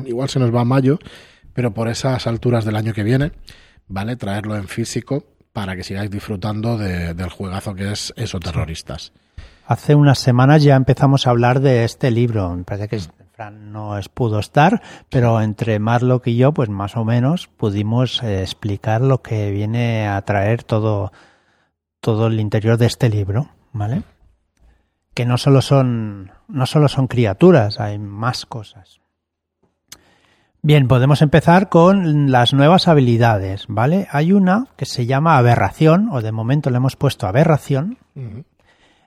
igual 0.06 0.30
se 0.30 0.39
nos 0.39 0.54
va 0.54 0.63
mayo, 0.65 1.00
pero 1.54 1.74
por 1.74 1.88
esas 1.88 2.27
alturas 2.27 2.65
del 2.65 2.75
año 2.75 2.94
que 2.94 3.04
viene, 3.04 3.32
¿vale? 3.88 4.15
Traerlo 4.15 4.56
en 4.56 4.68
físico 4.68 5.24
para 5.54 5.75
que 5.75 5.84
sigáis 5.84 6.12
disfrutando 6.12 6.77
de- 6.77 7.13
del 7.13 7.30
juegazo 7.30 7.74
que 7.75 7.92
es 7.92 8.13
Eso 8.18 8.39
Terroristas. 8.39 9.13
Hace 9.65 9.96
unas 9.96 10.20
semanas 10.20 10.62
ya 10.63 10.75
empezamos 10.75 11.25
a 11.25 11.32
hablar 11.32 11.60
de 11.62 11.86
este 11.86 12.12
libro. 12.12 12.56
Me 12.56 12.63
parece 12.63 12.88
que 12.88 13.00
Fran 13.32 13.72
no 13.72 13.98
pudo 14.13 14.39
estar, 14.39 14.82
pero 15.10 15.42
entre 15.42 15.80
Marlock 15.80 16.27
y 16.27 16.38
yo, 16.38 16.54
pues 16.54 16.70
más 16.70 16.96
o 16.96 17.04
menos 17.04 17.48
pudimos 17.48 18.22
eh, 18.22 18.42
explicar 18.42 19.01
lo 19.01 19.22
que 19.22 19.50
viene 19.51 20.08
a 20.08 20.22
traer 20.22 20.63
todo, 20.63 21.12
todo 22.00 22.27
el 22.27 22.39
interior 22.39 22.77
de 22.77 22.86
este 22.86 23.10
libro, 23.10 23.50
¿vale? 23.74 24.04
Que 25.15 25.25
no 25.25 25.38
solo 25.39 25.62
son, 25.63 26.31
no 26.48 26.65
solo 26.67 26.88
son 26.88 27.07
criaturas, 27.07 27.79
hay 27.79 27.98
más 27.98 28.45
cosas. 28.45 29.00
Bien, 30.62 30.88
podemos 30.88 31.22
empezar 31.22 31.69
con 31.69 32.31
las 32.31 32.53
nuevas 32.53 32.88
habilidades, 32.88 33.65
¿vale? 33.67 34.07
Hay 34.12 34.31
una 34.34 34.67
que 34.77 34.86
se 34.86 35.05
llama 35.05 35.38
aberración, 35.38 36.10
o 36.12 36.22
de 36.22 36.31
momento 36.31 36.69
le 36.69 36.77
hemos 36.77 36.95
puesto 36.95 37.27
aberración, 37.27 37.98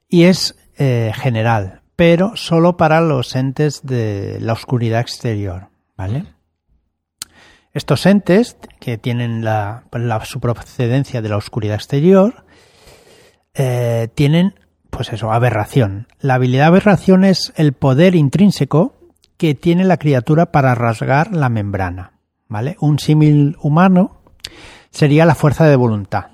y 0.09 0.25
es 0.25 0.57
eh, 0.79 1.13
general, 1.15 1.83
pero 1.97 2.37
solo 2.37 2.77
para 2.77 3.01
los 3.01 3.35
entes 3.37 3.83
de 3.85 4.39
la 4.41 4.53
oscuridad 4.53 5.01
exterior, 5.01 5.69
¿vale? 5.97 6.27
Estos 7.75 8.07
entes 8.07 8.57
que 8.81 8.97
tienen 8.97 9.45
la, 9.45 9.85
la- 9.93 10.25
su 10.25 10.41
procedencia 10.41 11.21
de 11.21 11.29
la 11.29 11.37
oscuridad 11.37 11.75
exterior 11.75 12.47
eh, 13.55 14.09
tienen, 14.15 14.55
pues 14.91 15.13
eso, 15.13 15.33
aberración. 15.33 16.07
La 16.21 16.35
habilidad 16.35 16.69
aberración 16.69 17.25
es 17.25 17.53
el 17.57 17.73
poder 17.73 18.15
intrínseco 18.15 18.95
que 19.37 19.55
tiene 19.55 19.85
la 19.85 19.97
criatura 19.97 20.53
para 20.53 20.75
rasgar 20.75 21.35
la 21.35 21.49
membrana, 21.49 22.13
¿vale? 22.49 22.77
Un 22.81 22.99
símil 22.99 23.57
humano 23.63 24.21
sería 24.91 25.25
la 25.25 25.35
fuerza 25.35 25.67
de 25.67 25.77
voluntad, 25.77 26.33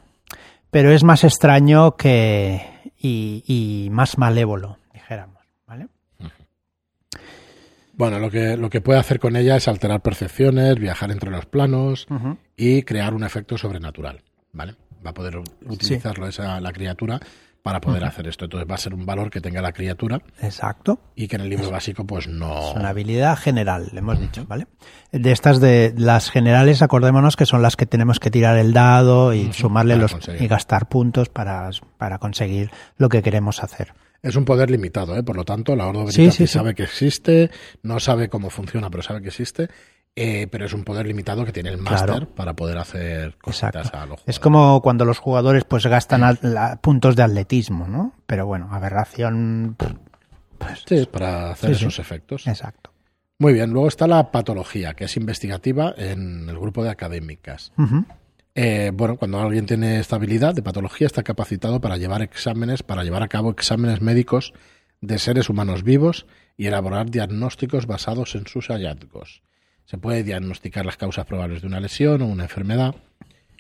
pero 0.71 0.91
es 0.91 1.05
más 1.05 1.25
extraño 1.25 1.97
que 1.97 2.63
y, 2.99 3.45
y 3.47 3.91
más 3.91 4.17
malévolo, 4.17 4.79
dijéramos, 4.93 5.43
¿vale? 5.67 5.89
Bueno, 7.93 8.19
lo 8.19 8.31
que, 8.31 8.57
lo 8.57 8.71
que 8.71 8.81
puede 8.81 8.99
hacer 8.99 9.21
con 9.21 9.37
ella 9.37 9.57
es 9.57 9.69
alterar 9.69 10.01
percepciones, 10.01 10.77
viajar 10.77 11.11
entre 11.11 11.31
los 11.31 11.47
planos 11.47 12.07
y 12.57 12.83
crear 12.83 13.15
un 13.15 13.25
efecto 13.25 13.59
sobrenatural, 13.59 14.23
¿vale? 14.53 14.75
Va 15.05 15.11
a 15.11 15.15
poder 15.15 15.37
utilizarlo 15.67 16.27
esa, 16.27 16.61
la 16.61 16.73
criatura 16.73 17.21
para 17.65 17.81
poder 17.81 18.05
hacer 18.05 18.27
esto. 18.29 18.45
Entonces 18.45 18.71
va 18.71 18.75
a 18.75 18.79
ser 18.79 18.93
un 18.93 19.07
valor 19.07 19.31
que 19.31 19.41
tenga 19.41 19.63
la 19.63 19.73
criatura 19.73 20.21
Exacto. 20.43 21.01
y 21.17 21.29
que 21.29 21.37
en 21.37 21.43
el 21.43 21.49
libro 21.49 21.71
básico 21.71 22.05
pues 22.07 22.29
no... 22.29 22.69
Es 22.71 22.77
una 22.77 22.91
habilidad 22.91 23.39
general, 23.39 23.89
le 23.91 24.01
hemos 24.01 24.21
dicho, 24.21 24.45
¿vale? 24.47 24.67
De 25.13 25.33
estas 25.33 25.61
de 25.61 25.95
las 25.97 26.31
generales, 26.31 26.83
acordémonos 26.83 27.37
que 27.37 27.47
son 27.47 27.63
las 27.63 27.77
que 27.77 27.87
tenemos 27.87 28.21
que 28.21 28.31
tirar 28.31 28.59
el 28.59 28.75
dado 28.75 29.33
y 29.33 29.51
sumarle 29.55 29.95
para 29.95 30.03
los 30.03 30.13
conseguir. 30.13 30.43
y 30.43 30.47
gastar 30.47 30.91
puntos 30.91 31.31
para, 31.31 31.71
para 31.97 32.19
conseguir 32.19 32.71
lo 32.99 33.09
que 33.09 33.23
queremos 33.23 33.63
hacer. 33.65 33.95
Es 34.23 34.37
un 34.37 34.45
poder 34.45 34.71
limitado, 34.71 35.17
¿eh? 35.17 35.23
por 35.23 35.35
lo 35.35 35.45
tanto, 35.47 35.75
la 35.75 35.87
Ordo 35.87 36.07
Sí, 36.09 36.31
sí, 36.31 36.47
sí. 36.47 36.47
sabe 36.47 36.75
que 36.75 36.83
existe, 36.83 37.51
no 37.83 37.99
sabe 37.99 38.29
cómo 38.29 38.51
funciona, 38.51 38.91
pero 38.91 39.03
sabe 39.03 39.23
que 39.23 39.29
existe, 39.29 39.69
eh, 40.17 40.47
pero 40.51 40.65
es 40.67 40.73
un 40.73 40.85
poder 40.85 41.07
limitado 41.07 41.45
que 41.45 41.53
tiene 41.53 41.71
el 41.71 41.79
máster 41.79 42.09
Claro. 42.11 42.29
para 42.35 42.55
poder 42.55 42.79
hacer 42.79 43.37
Exacto. 43.47 43.79
a 43.79 44.07
los 44.07 44.21
Es 44.27 44.39
jugadores. 44.39 44.41
como 44.41 44.81
cuando 44.83 45.05
los 45.05 45.19
jugadores 45.19 45.65
pues 45.65 45.87
gastan 45.87 46.21
la- 46.43 46.77
puntos 46.81 47.17
de 47.17 47.23
atletismo, 47.25 47.87
¿no? 47.89 48.13
Pero 48.27 48.47
bueno, 48.47 48.69
aberración. 48.73 49.77
Pues, 49.79 50.85
Sí, 50.87 51.07
para 51.11 51.51
hacer 51.51 51.71
Sí, 51.71 51.77
sí. 51.77 51.85
esos 51.87 51.99
efectos. 51.99 52.47
Exacto. 52.47 52.91
Muy 53.39 53.53
bien, 53.53 53.71
luego 53.71 53.89
está 53.89 54.07
la 54.07 54.31
patología, 54.31 54.95
que 54.95 55.05
es 55.05 55.17
investigativa 55.17 55.93
en 55.97 56.49
el 56.49 56.59
grupo 56.59 56.83
de 56.85 56.91
académicas. 56.91 57.73
Eh, 58.55 58.93
bueno, 58.95 59.17
cuando 59.17 59.41
alguien 59.41 59.67
tiene 59.67 59.99
esta 59.99 60.17
habilidad 60.17 60.55
de 60.55 60.63
patología, 60.63 61.09
está 61.09 61.25
capacitado 61.25 61.81
para 61.81 61.97
llevar 61.97 62.23
exámenes, 62.23 62.83
para 62.85 63.03
llevar 63.03 63.23
a 63.25 63.29
cabo 63.29 63.51
exámenes 63.51 64.01
médicos 64.01 64.55
de 65.01 65.19
seres 65.19 65.51
humanos 65.51 65.83
vivos 65.83 66.27
y 66.57 66.67
elaborar 66.67 67.11
diagnósticos 67.11 67.87
basados 67.87 68.37
en 68.37 68.47
sus 68.47 68.69
hallazgos. 68.69 69.43
Se 69.85 69.99
puede 69.99 70.23
diagnosticar 70.23 70.87
las 70.87 70.97
causas 70.97 71.27
probables 71.27 71.61
de 71.63 71.67
una 71.69 71.81
lesión 71.81 72.23
o 72.23 72.27
una 72.27 72.45
enfermedad, 72.45 72.95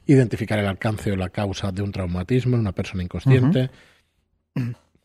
identificar 0.06 0.58
el 0.58 0.66
alcance 0.66 1.12
o 1.12 1.16
la 1.16 1.28
causa 1.30 1.70
de 1.72 1.82
un 1.82 1.92
traumatismo 1.92 2.54
en 2.56 2.60
una 2.60 2.72
persona 2.72 3.02
inconsciente. 3.02 3.70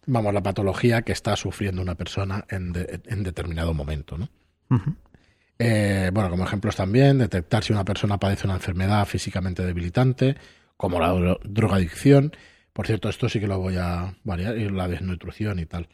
Vamos, 0.06 0.34
la 0.34 0.42
patología 0.42 1.02
que 1.04 1.12
está 1.12 1.36
sufriendo 1.36 1.82
una 1.82 1.96
persona 1.96 2.46
en, 2.50 2.72
de- 2.72 3.02
en 3.08 3.24
determinado 3.24 3.74
momento, 3.74 4.18
¿no? 4.18 4.30
Eh, 5.60 6.10
bueno, 6.14 6.30
como 6.30 6.46
ejemplos 6.46 6.76
también, 6.76 7.18
detectar 7.18 7.64
si 7.64 7.74
una 7.74 7.84
persona 7.84 8.18
padece 8.18 8.48
una 8.48 8.56
enfermedad 8.56 9.06
físicamente 9.06 9.64
debilitante, 9.66 10.36
como 10.78 11.00
la 11.00 11.14
dro- 11.14 11.40
drogadicción. 11.44 12.32
Por 12.72 12.88
cierto, 12.88 13.10
esto 13.10 13.28
sí 13.28 13.40
que 13.42 13.48
lo 13.48 13.60
voy 13.60 13.76
a 13.78 14.16
variar, 14.24 14.58
y 14.58 14.70
la 14.70 14.88
desnutrición 14.88 15.60
y 15.60 15.66
tal. 15.66 15.90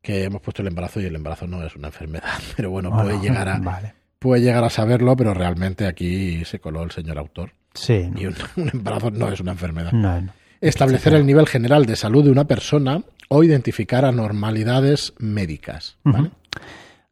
Que 0.00 0.24
hemos 0.24 0.40
puesto 0.40 0.62
el 0.62 0.68
embarazo 0.68 1.00
y 1.00 1.04
el 1.04 1.14
embarazo 1.16 1.46
no 1.46 1.62
es 1.64 1.76
una 1.76 1.88
enfermedad, 1.88 2.32
pero 2.56 2.70
bueno, 2.70 2.90
puede 2.90 3.08
Bueno, 3.14 3.22
llegar 3.22 3.48
a 3.48 3.58
Vale. 3.62 3.94
Puede 4.18 4.42
llegar 4.42 4.64
a 4.64 4.70
saberlo, 4.70 5.16
pero 5.16 5.34
realmente 5.34 5.86
aquí 5.86 6.44
se 6.44 6.58
coló 6.58 6.82
el 6.82 6.90
señor 6.90 7.18
autor. 7.18 7.52
Sí. 7.74 8.10
Y 8.16 8.26
un, 8.26 8.34
un 8.56 8.70
embarazo 8.72 9.10
no 9.10 9.28
es 9.30 9.40
una 9.40 9.52
enfermedad. 9.52 9.92
No, 9.92 10.20
no. 10.20 10.32
Establecer 10.60 11.14
el 11.14 11.24
nivel 11.24 11.46
general 11.46 11.86
de 11.86 11.94
salud 11.94 12.24
de 12.24 12.30
una 12.30 12.44
persona 12.44 13.02
o 13.28 13.44
identificar 13.44 14.04
anormalidades 14.04 15.14
médicas. 15.18 15.98
¿vale? 16.02 16.30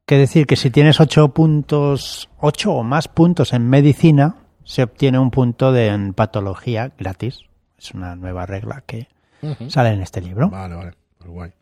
Que 0.05 0.17
decir 0.17 0.47
que 0.47 0.57
si 0.57 0.71
tienes 0.71 1.01
ocho 1.01 1.29
puntos, 1.29 2.29
ocho 2.39 2.73
o 2.73 2.83
más 2.83 3.07
puntos 3.09 3.53
en 3.53 3.69
medicina, 3.69 4.37
se 4.65 4.83
obtiene 4.83 5.19
un 5.19 5.31
punto 5.31 5.73
de 5.73 5.89
en 5.89 6.13
patología 6.15 6.93
gratis. 6.99 7.41
Es 7.79 7.93
una 7.93 8.17
nueva 8.17 8.47
regla 8.47 8.83
que 8.85 9.09
sale 9.69 9.91
en 9.91 10.03
este 10.03 10.21
libro. 10.21 10.49
Vale, 10.49 10.75
vale. 10.75 10.93
Pues 11.19 11.31
guay. 11.31 11.53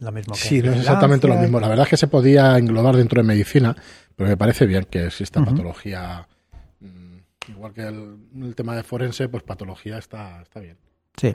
Lo 0.00 0.12
mismo 0.12 0.34
que 0.34 0.40
Sí, 0.40 0.62
no 0.62 0.72
es 0.72 0.78
exactamente 0.78 1.28
lo 1.28 1.36
mismo. 1.36 1.60
La 1.60 1.68
verdad 1.68 1.84
es 1.84 1.90
que 1.90 1.96
se 1.98 2.08
podía 2.08 2.56
englobar 2.56 2.96
dentro 2.96 3.20
de 3.20 3.28
medicina, 3.28 3.76
pero 4.20 4.28
me 4.28 4.36
parece 4.36 4.66
bien 4.66 4.84
que 4.84 5.06
exista 5.06 5.42
patología. 5.42 6.28
mm, 6.80 7.16
Igual 7.52 7.72
que 7.72 7.86
el, 7.86 8.18
el 8.42 8.54
tema 8.54 8.76
de 8.76 8.82
forense, 8.82 9.30
pues 9.30 9.42
patología 9.42 9.96
está, 9.96 10.42
está 10.42 10.60
bien. 10.60 10.76
Sí. 11.16 11.34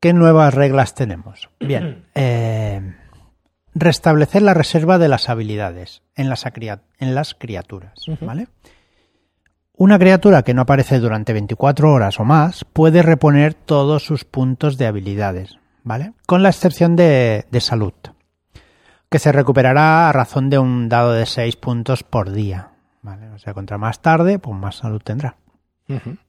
¿Qué 0.00 0.12
nuevas 0.12 0.52
reglas 0.52 0.96
tenemos? 0.96 1.48
Bien. 1.60 2.06
eh, 2.16 2.92
restablecer 3.72 4.42
la 4.42 4.52
reserva 4.52 4.98
de 4.98 5.06
las 5.06 5.28
habilidades 5.28 6.02
en 6.16 6.28
las, 6.28 6.44
en 6.98 7.14
las 7.14 7.34
criaturas. 7.36 7.94
¿Vale? 8.20 8.48
Una 9.76 9.96
criatura 9.96 10.42
que 10.42 10.54
no 10.54 10.62
aparece 10.62 10.98
durante 10.98 11.32
24 11.34 11.92
horas 11.92 12.18
o 12.18 12.24
más 12.24 12.64
puede 12.64 13.02
reponer 13.02 13.54
todos 13.54 14.04
sus 14.04 14.24
puntos 14.24 14.76
de 14.76 14.86
habilidades, 14.86 15.56
¿vale? 15.84 16.14
Con 16.26 16.42
la 16.42 16.48
excepción 16.48 16.96
de, 16.96 17.46
de 17.48 17.60
salud, 17.60 17.94
que 19.10 19.18
se 19.18 19.32
recuperará 19.32 20.08
a 20.08 20.12
razón 20.12 20.50
de 20.50 20.58
un 20.58 20.88
dado 20.88 21.12
de 21.12 21.26
6 21.26 21.56
puntos 21.56 22.02
por 22.02 22.30
día, 22.30 22.72
¿vale? 23.02 23.30
O 23.30 23.38
sea, 23.38 23.54
contra 23.54 23.78
más 23.78 24.00
tarde, 24.02 24.38
pues 24.38 24.56
más 24.56 24.76
salud 24.76 25.00
tendrá 25.02 25.36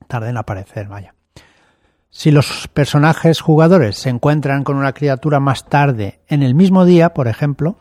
tarde 0.07 0.29
en 0.29 0.37
aparecer, 0.37 0.87
vaya. 0.87 1.13
Si 2.09 2.31
los 2.31 2.67
personajes 2.69 3.41
jugadores 3.41 3.97
se 3.97 4.09
encuentran 4.09 4.63
con 4.63 4.77
una 4.77 4.93
criatura 4.93 5.39
más 5.39 5.65
tarde 5.65 6.21
en 6.27 6.41
el 6.41 6.55
mismo 6.55 6.85
día, 6.85 7.13
por 7.13 7.27
ejemplo, 7.27 7.77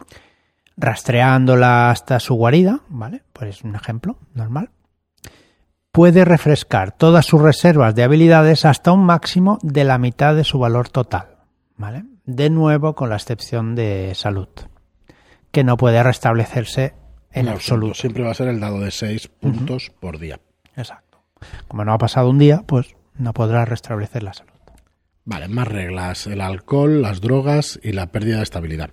rastreándola 0.76 1.90
hasta 1.90 2.20
su 2.20 2.34
guarida, 2.34 2.80
¿vale? 2.88 3.22
Pues 3.32 3.50
es 3.56 3.64
un 3.64 3.74
ejemplo 3.76 4.18
normal. 4.34 4.70
puede 5.92 6.24
refrescar 6.24 6.92
todas 6.92 7.26
sus 7.26 7.42
reservas 7.42 7.94
de 7.94 8.04
habilidades 8.04 8.64
hasta 8.64 8.92
un 8.92 9.04
máximo 9.04 9.58
de 9.62 9.82
la 9.82 9.98
mitad 9.98 10.34
de 10.36 10.44
su 10.44 10.58
valor 10.58 10.88
total. 10.88 11.38
¿Vale? 11.76 12.04
De 12.24 12.50
nuevo, 12.50 12.94
con 12.94 13.08
la 13.08 13.16
excepción 13.16 13.74
de 13.74 14.12
salud, 14.14 14.48
que 15.50 15.64
no 15.64 15.76
puede 15.76 16.02
restablecerse 16.02 16.94
en 17.32 17.46
No, 17.46 17.52
absoluto. 17.52 17.94
Siempre 17.94 18.22
va 18.22 18.30
a 18.30 18.34
ser 18.34 18.48
el 18.48 18.60
dado 18.60 18.80
de 18.80 18.90
6 18.90 19.28
puntos 19.28 19.92
por 20.00 20.18
día. 20.18 20.40
Exacto. 20.76 21.22
Como 21.68 21.84
no 21.84 21.92
ha 21.92 21.98
pasado 21.98 22.30
un 22.30 22.38
día, 22.38 22.64
pues 22.66 22.94
no 23.16 23.32
podrá 23.32 23.64
restablecer 23.64 24.22
la 24.22 24.34
salud. 24.34 24.52
Vale, 25.24 25.48
más 25.48 25.68
reglas. 25.68 26.26
El 26.26 26.40
alcohol, 26.40 27.02
las 27.02 27.20
drogas 27.20 27.78
y 27.82 27.92
la 27.92 28.06
pérdida 28.06 28.38
de 28.38 28.42
estabilidad. 28.44 28.90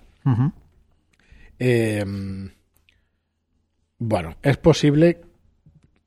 Eh, 1.58 2.04
bueno, 3.98 4.36
es 4.42 4.56
posible 4.58 5.22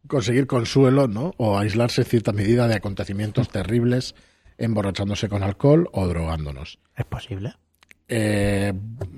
conseguir 0.08 0.46
consuelo, 0.46 1.08
¿no? 1.08 1.34
O 1.38 1.58
aislarse 1.58 2.02
en 2.02 2.08
cierta 2.08 2.32
medida 2.32 2.68
de 2.68 2.76
acontecimientos 2.76 3.50
terribles 3.50 4.16
emborrachándose 4.58 5.30
con 5.30 5.42
alcohol 5.42 5.90
o 5.94 6.08
drogándonos. 6.08 6.80
Es 6.96 7.06
posible. 7.06 7.54
Eh, 8.12 8.74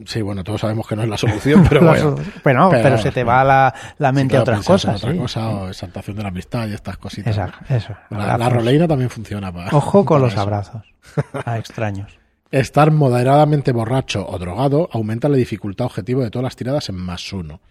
sí, 0.06 0.22
bueno, 0.22 0.44
todos 0.44 0.62
sabemos 0.62 0.86
que 0.86 0.96
no 0.98 1.04
es 1.04 1.10
la 1.10 1.18
solución, 1.18 1.66
pero 1.70 1.82
bueno. 1.88 2.16
Pero, 2.44 2.70
Pero- 2.70 2.98
se 2.98 3.12
te 3.12 3.24
va 3.24 3.44
la, 3.44 3.74
la 3.98 4.12
mente 4.12 4.36
a 4.36 4.42
otras 4.42 4.66
cosas. 4.66 5.02
Otra 5.04 5.16
cosa, 5.16 5.48
o 5.50 5.68
exaltación 5.70 6.18
de 6.18 6.24
la 6.24 6.30
amistad 6.30 6.68
y 6.68 6.74
estas 6.74 6.98
cositas. 6.98 7.38
Exacto, 7.38 7.74
eso. 7.74 7.96
La, 8.10 8.38
la 8.38 8.88
también 8.88 9.10
funciona 9.10 9.52
para. 9.52 9.76
Ojo 9.76 10.04
con 10.04 10.18
para 10.18 10.26
los 10.26 10.34
eso. 10.34 10.42
abrazos 10.42 10.84
a 11.46 11.58
extraños. 11.58 12.12
Estar 12.52 12.92
moderadamente 12.92 13.72
borracho 13.72 14.28
o 14.28 14.38
drogado 14.38 14.90
aumenta 14.92 15.30
la 15.30 15.38
dificultad 15.38 15.86
objetivo 15.86 16.22
de 16.22 16.30
todas 16.30 16.44
las 16.44 16.56
tiradas 16.58 16.90
en 16.90 16.96
más 16.96 17.32
uno. 17.32 17.62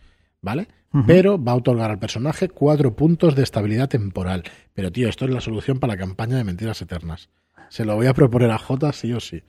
¿Vale? 0.43 0.69
Pero 1.07 1.41
va 1.43 1.53
a 1.53 1.57
otorgar 1.57 1.91
al 1.91 1.99
personaje 1.99 2.49
cuatro 2.49 2.97
puntos 2.97 3.37
de 3.37 3.43
estabilidad 3.43 3.89
temporal. 3.91 4.43
Pero, 4.75 4.91
tío, 4.91 5.09
esto 5.09 5.27
es 5.27 5.31
la 5.31 5.43
solución 5.43 5.79
para 5.79 5.93
la 5.93 5.99
campaña 6.01 6.37
de 6.39 6.45
Mentiras 6.45 6.81
Eternas. 6.83 7.29
Se 7.69 7.85
lo 7.85 7.95
voy 7.95 8.07
a 8.09 8.15
proponer 8.15 8.51
a 8.51 8.59
Jota 8.59 8.91
sí 8.93 9.13
o 9.13 9.21
sí. 9.21 9.45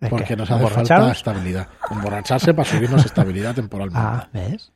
¿De 0.00 0.08
Porque 0.10 0.24
qué? 0.24 0.36
nos 0.36 0.50
hace 0.50 0.66
falta 0.68 1.10
estabilidad. 1.12 1.68
Emborracharse 1.90 2.52
para 2.54 2.68
subirnos 2.68 3.04
estabilidad 3.04 3.54
temporalmente. 3.54 3.98
Ah, 4.00 4.28
¿ves? 4.32 4.72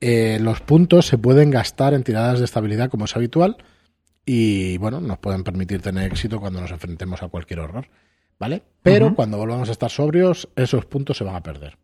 Eh, 0.00 0.38
los 0.40 0.60
puntos 0.60 1.06
se 1.06 1.18
pueden 1.18 1.50
gastar 1.50 1.94
en 1.94 2.04
tiradas 2.04 2.38
de 2.38 2.44
estabilidad 2.44 2.90
como 2.90 3.06
es 3.06 3.16
habitual 3.16 3.56
y 4.24 4.76
bueno, 4.78 5.00
nos 5.00 5.18
pueden 5.18 5.42
permitir 5.42 5.80
tener 5.82 6.04
éxito 6.10 6.38
cuando 6.38 6.60
nos 6.60 6.70
enfrentemos 6.70 7.22
a 7.22 7.28
cualquier 7.28 7.60
horror, 7.60 7.88
¿vale? 8.38 8.62
Pero 8.82 9.14
cuando 9.14 9.38
volvamos 9.38 9.68
a 9.68 9.72
estar 9.72 9.90
sobrios, 9.90 10.48
esos 10.54 10.84
puntos 10.84 11.16
se 11.16 11.24
van 11.24 11.34
a 11.36 11.42
perder. 11.42 11.78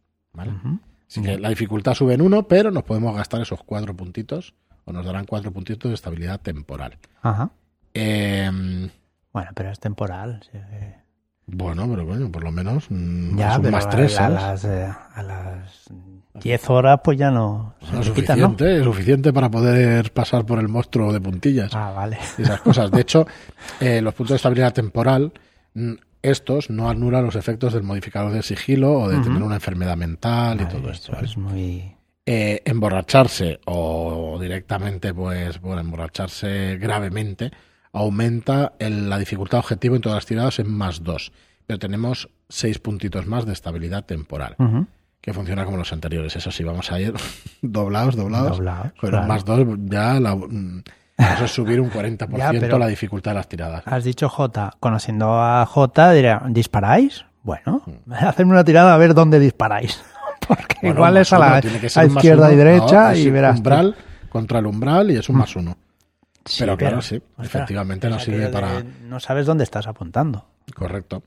Así 1.08 1.22
que 1.22 1.38
la 1.38 1.48
dificultad 1.48 1.94
sube 1.94 2.14
en 2.14 2.20
uno, 2.22 2.46
pero 2.48 2.70
nos 2.70 2.84
podemos 2.84 3.14
gastar 3.16 3.40
esos 3.40 3.62
cuatro 3.64 3.94
puntitos 3.96 4.54
o 4.84 4.92
nos 4.92 5.04
darán 5.06 5.24
cuatro 5.26 5.50
puntitos 5.52 5.90
de 5.90 5.94
estabilidad 5.94 6.40
temporal. 6.40 6.98
Ajá. 7.22 7.50
Eh, 7.94 8.50
Bueno, 9.32 9.50
pero 9.54 9.70
es 9.70 9.80
temporal. 9.80 10.42
sí, 10.50 10.58
sí. 10.58 10.86
Bueno, 11.46 11.86
pero 11.90 12.04
bueno, 12.06 12.30
por 12.30 12.44
lo 12.44 12.52
menos 12.52 12.86
mm, 12.90 13.36
Ya, 13.38 13.52
son 13.54 13.62
pero 13.62 13.72
más 13.72 13.86
a- 13.86 13.90
tres, 13.90 14.14
a, 14.14 14.16
¿sabes? 14.16 14.34
las, 14.42 14.64
eh, 14.64 14.88
a 15.14 15.22
las 15.22 15.84
10 16.42 16.70
horas 16.70 17.00
pues 17.04 17.18
ya 17.18 17.30
no 17.30 17.74
suficiente, 18.82 19.32
para 19.32 19.50
poder 19.50 20.12
pasar 20.12 20.46
por 20.46 20.58
el 20.58 20.68
monstruo 20.68 21.12
de 21.12 21.20
puntillas. 21.20 21.74
Ah, 21.74 21.92
vale. 21.94 22.18
y 22.38 22.42
esas 22.42 22.60
cosas. 22.62 22.90
De 22.90 23.00
hecho, 23.02 23.26
eh, 23.80 24.00
los 24.00 24.14
puntos 24.14 24.30
de 24.30 24.36
estabilidad 24.36 24.72
temporal, 24.72 25.32
mm, 25.74 25.92
estos 26.22 26.70
no 26.70 26.88
anulan 26.88 27.24
los 27.24 27.34
efectos 27.36 27.72
del 27.74 27.82
modificador 27.82 28.32
de 28.32 28.42
sigilo 28.42 28.92
o 28.92 29.08
de 29.08 29.18
tener 29.20 29.42
una 29.42 29.56
enfermedad 29.56 29.96
mental 29.96 30.60
y 30.60 30.64
todo 30.66 30.90
esto. 30.90 31.12
es 31.20 31.36
muy... 31.36 31.96
Eh, 32.24 32.62
emborracharse 32.64 33.58
o 33.66 34.38
directamente, 34.40 35.12
pues, 35.12 35.60
bueno, 35.60 35.80
emborracharse 35.80 36.78
gravemente 36.80 37.50
aumenta 37.92 38.72
el- 38.78 39.08
la 39.10 39.18
dificultad 39.18 39.60
objetivo 39.60 39.96
en 39.96 40.02
todas 40.02 40.16
las 40.16 40.26
tiradas 40.26 40.58
en 40.58 40.70
más 40.70 41.02
dos. 41.02 41.32
Pero 41.66 41.78
tenemos 41.78 42.28
seis 42.48 42.78
puntitos 42.78 43.26
más 43.26 43.46
de 43.46 43.52
estabilidad 43.52 44.04
temporal, 44.04 44.56
que 45.20 45.32
funciona 45.32 45.64
como 45.64 45.76
los 45.76 45.92
anteriores. 45.92 46.34
Eso 46.36 46.50
sí, 46.50 46.64
vamos 46.64 46.90
a 46.90 47.00
ir 47.00 47.14
doblados, 47.62 48.16
doblados. 48.16 48.56
Doblados, 48.58 48.92
claro. 48.98 49.26
más 49.26 49.44
dos 49.44 49.60
ya 49.84 50.18
la, 50.18 50.34
mm, 50.34 50.82
eso 51.18 51.44
es 51.44 51.50
subir 51.52 51.80
un 51.80 51.90
40% 51.92 52.36
Ya, 52.36 52.50
pero- 52.60 52.78
la 52.78 52.88
dificultad 52.88 53.30
de 53.32 53.34
las 53.36 53.48
tiradas. 53.48 53.82
Has 53.86 54.04
dicho 54.04 54.28
J. 54.28 54.72
Conociendo 54.80 55.40
a 55.40 55.64
J, 55.66 56.12
dirá, 56.12 56.42
¿disparáis? 56.48 57.24
Bueno, 57.44 57.82
Mm. 58.06 58.12
hacedme 58.12 58.52
una 58.52 58.64
tirada 58.64 58.94
a 58.94 58.96
ver 58.98 59.14
dónde 59.14 59.38
disparáis. 59.38 60.00
Porque 60.48 60.76
Bueno, 60.82 60.96
igual 60.96 61.16
es 61.18 61.32
a 61.32 61.38
la, 61.38 61.54
a 61.56 62.04
izquierda 62.04 62.52
y 62.52 62.56
derecha 62.56 63.10
No, 63.12 63.16
y 63.16 63.30
verás. 63.30 63.54
tú. 63.54 63.58
umbral 63.58 63.96
contra 64.28 64.58
el 64.58 64.66
umbral 64.66 65.10
y 65.12 65.16
es 65.16 65.28
un 65.28 65.36
más 65.36 65.54
uno. 65.54 65.76
Sí, 66.44 66.56
pero 66.60 66.76
claro, 66.76 67.00
sí, 67.02 67.20
efectivamente 67.40 68.08
nos 68.08 68.22
sirve 68.22 68.48
para- 68.48 68.82
No 68.82 69.20
sabes 69.20 69.46
dónde 69.46 69.64
estás 69.64 69.86
apuntando. 69.86 70.46
Correcto. 70.74 71.22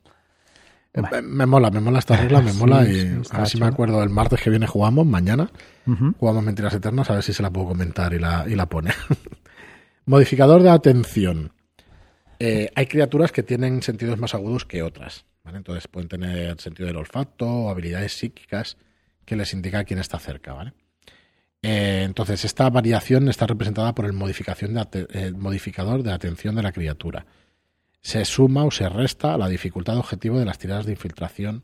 Eh. 0.93 1.01
Me 1.23 1.45
mola, 1.45 1.69
me 1.71 1.81
mola 1.81 1.99
esta 1.99 2.15
regla, 2.17 2.41
me 2.41 2.51
Sí, 2.53 2.57
mola 2.59 2.85
sí, 2.85 2.91
y 2.91 3.21
está 3.21 3.37
a 3.37 3.39
ver 3.41 3.49
si 3.49 3.59
me 3.59 3.65
acuerdo 3.65 4.01
el 4.01 4.09
martes 4.09 4.41
que 4.41 4.49
viene 4.49 4.65
jugamos, 4.67 5.05
mañana 5.05 5.49
jugamos 6.19 6.43
Mentiras 6.43 6.73
Eternas, 6.73 7.09
a 7.09 7.15
ver 7.15 7.23
si 7.23 7.33
se 7.33 7.43
la 7.43 7.49
puedo 7.51 7.67
comentar 7.67 8.13
y 8.13 8.19
la, 8.19 8.45
y 8.47 8.55
la 8.55 8.65
pone. 8.67 8.91
Modificador 10.05 10.61
de 10.63 10.69
atención. 10.69 11.51
Eh, 12.39 12.69
hay 12.75 12.85
criaturas 12.87 13.31
que 13.31 13.43
tienen 13.43 13.81
sentidos 13.81 14.19
más 14.19 14.33
agudos 14.35 14.65
que 14.65 14.83
otras. 14.83 15.25
¿vale? 15.43 15.57
Entonces 15.57 15.87
pueden 15.87 16.09
tener 16.09 16.59
sentido 16.61 16.87
del 16.87 16.97
olfato 16.97 17.47
o 17.47 17.69
habilidades 17.69 18.13
psíquicas 18.13 18.77
que 19.25 19.35
les 19.35 19.53
indica 19.53 19.83
quién 19.83 19.99
está 19.99 20.19
cerca. 20.19 20.53
¿vale? 20.53 20.73
Eh, 21.67 22.03
entonces, 22.03 22.45
esta 22.45 22.69
variación 22.69 23.27
está 23.27 23.47
representada 23.47 23.95
por 23.95 24.05
el 24.05 24.13
modificación 24.13 24.75
de 24.75 25.07
eh, 25.09 25.31
modificador 25.31 26.03
de 26.03 26.13
atención 26.13 26.53
de 26.53 26.61
la 26.61 26.71
criatura. 26.71 27.25
Se 28.01 28.23
suma 28.23 28.65
o 28.65 28.69
se 28.69 28.87
resta 28.87 29.33
a 29.33 29.37
la 29.39 29.49
dificultad 29.49 29.97
objetivo 29.97 30.37
de 30.37 30.45
las 30.45 30.59
tiradas 30.59 30.85
de 30.85 30.91
infiltración 30.91 31.63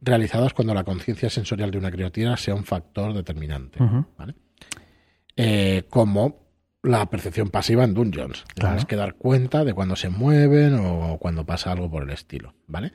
realizadas 0.00 0.52
cuando 0.52 0.74
la 0.74 0.82
conciencia 0.82 1.30
sensorial 1.30 1.70
de 1.70 1.78
una 1.78 1.92
criatura 1.92 2.36
sea 2.36 2.56
un 2.56 2.64
factor 2.64 3.14
determinante. 3.14 3.78
¿vale? 4.18 4.34
Eh, 5.36 5.84
como 5.88 6.48
la 6.82 7.08
percepción 7.08 7.50
pasiva 7.50 7.84
en 7.84 7.94
Dungeons. 7.94 8.42
Claro. 8.56 8.74
Tienes 8.74 8.84
que 8.86 8.96
dar 8.96 9.14
cuenta 9.14 9.64
de 9.64 9.74
cuando 9.74 9.94
se 9.94 10.08
mueven 10.08 10.74
o 10.74 11.18
cuando 11.20 11.46
pasa 11.46 11.70
algo 11.70 11.88
por 11.88 12.02
el 12.02 12.10
estilo. 12.10 12.54
¿vale? 12.66 12.92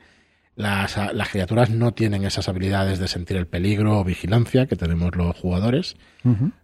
Las, 0.56 0.96
las 1.14 1.28
criaturas 1.28 1.70
no 1.70 1.92
tienen 1.92 2.24
esas 2.24 2.48
habilidades 2.48 2.98
de 2.98 3.08
sentir 3.08 3.36
el 3.36 3.46
peligro 3.46 4.00
o 4.00 4.04
vigilancia 4.04 4.66
que 4.66 4.74
tenemos 4.76 5.14
los 5.14 5.36
jugadores, 5.36 5.96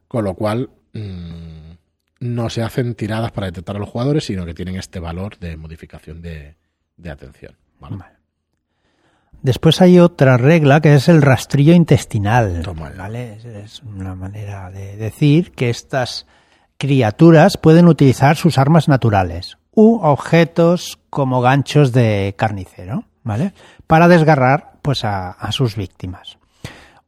con 0.08 0.24
lo 0.24 0.34
cual 0.34 0.70
mm, 0.94 1.72
no 2.20 2.48
se 2.48 2.62
hacen 2.62 2.94
tiradas 2.94 3.32
para 3.32 3.48
detectar 3.48 3.76
a 3.76 3.78
los 3.78 3.90
jugadores, 3.90 4.24
sino 4.24 4.46
que 4.46 4.54
tienen 4.54 4.76
este 4.76 4.98
valor 4.98 5.38
de 5.38 5.56
modificación 5.56 6.22
de, 6.22 6.56
de 6.96 7.10
atención. 7.10 7.54
¿vale? 7.78 7.96
Vale. 7.96 8.22
Después 9.42 9.80
hay 9.80 9.98
otra 9.98 10.36
regla 10.36 10.80
que 10.80 10.94
es 10.94 11.08
el 11.08 11.20
rastrillo 11.20 11.74
intestinal. 11.74 12.62
¿vale? 12.96 13.38
Es 13.64 13.82
una 13.82 14.14
manera 14.14 14.70
de 14.70 14.96
decir 14.96 15.50
que 15.52 15.68
estas 15.68 16.26
criaturas 16.78 17.56
pueden 17.56 17.88
utilizar 17.88 18.36
sus 18.36 18.56
armas 18.56 18.88
naturales 18.88 19.58
u 19.72 19.98
objetos 20.02 21.00
como 21.10 21.40
ganchos 21.40 21.92
de 21.92 22.34
carnicero, 22.36 23.04
¿vale? 23.22 23.52
Para 23.92 24.08
desgarrar 24.08 24.78
pues 24.80 25.04
a, 25.04 25.36
sus 25.50 25.76
víctimas. 25.76 26.38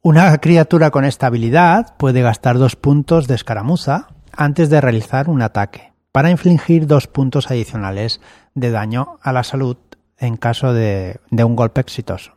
Una 0.03 0.37
criatura 0.37 0.91
con 0.91 1.07
esta 1.07 1.29
habilidad 1.29 1.97
puede 1.97 2.21
gastar 2.21 2.59
dos 2.59 2.77
puntos 2.77 3.27
de 3.27 3.35
escaramuza 3.37 4.09
antes 4.37 4.69
de 4.69 4.83
realizar 4.83 5.31
un 5.31 5.41
ataque, 5.41 5.95
para 6.13 6.29
infligir 6.29 6.87
dos 6.87 7.07
puntos 7.07 7.51
adicionales 7.51 8.21
de 8.55 8.71
daño 8.71 9.17
a 9.23 9.33
la 9.33 9.45
salud 9.45 9.79
en 10.19 10.37
caso 10.37 10.75
de, 10.75 11.21
un 11.31 11.57
golpe 11.57 11.81
exitoso. 11.81 12.35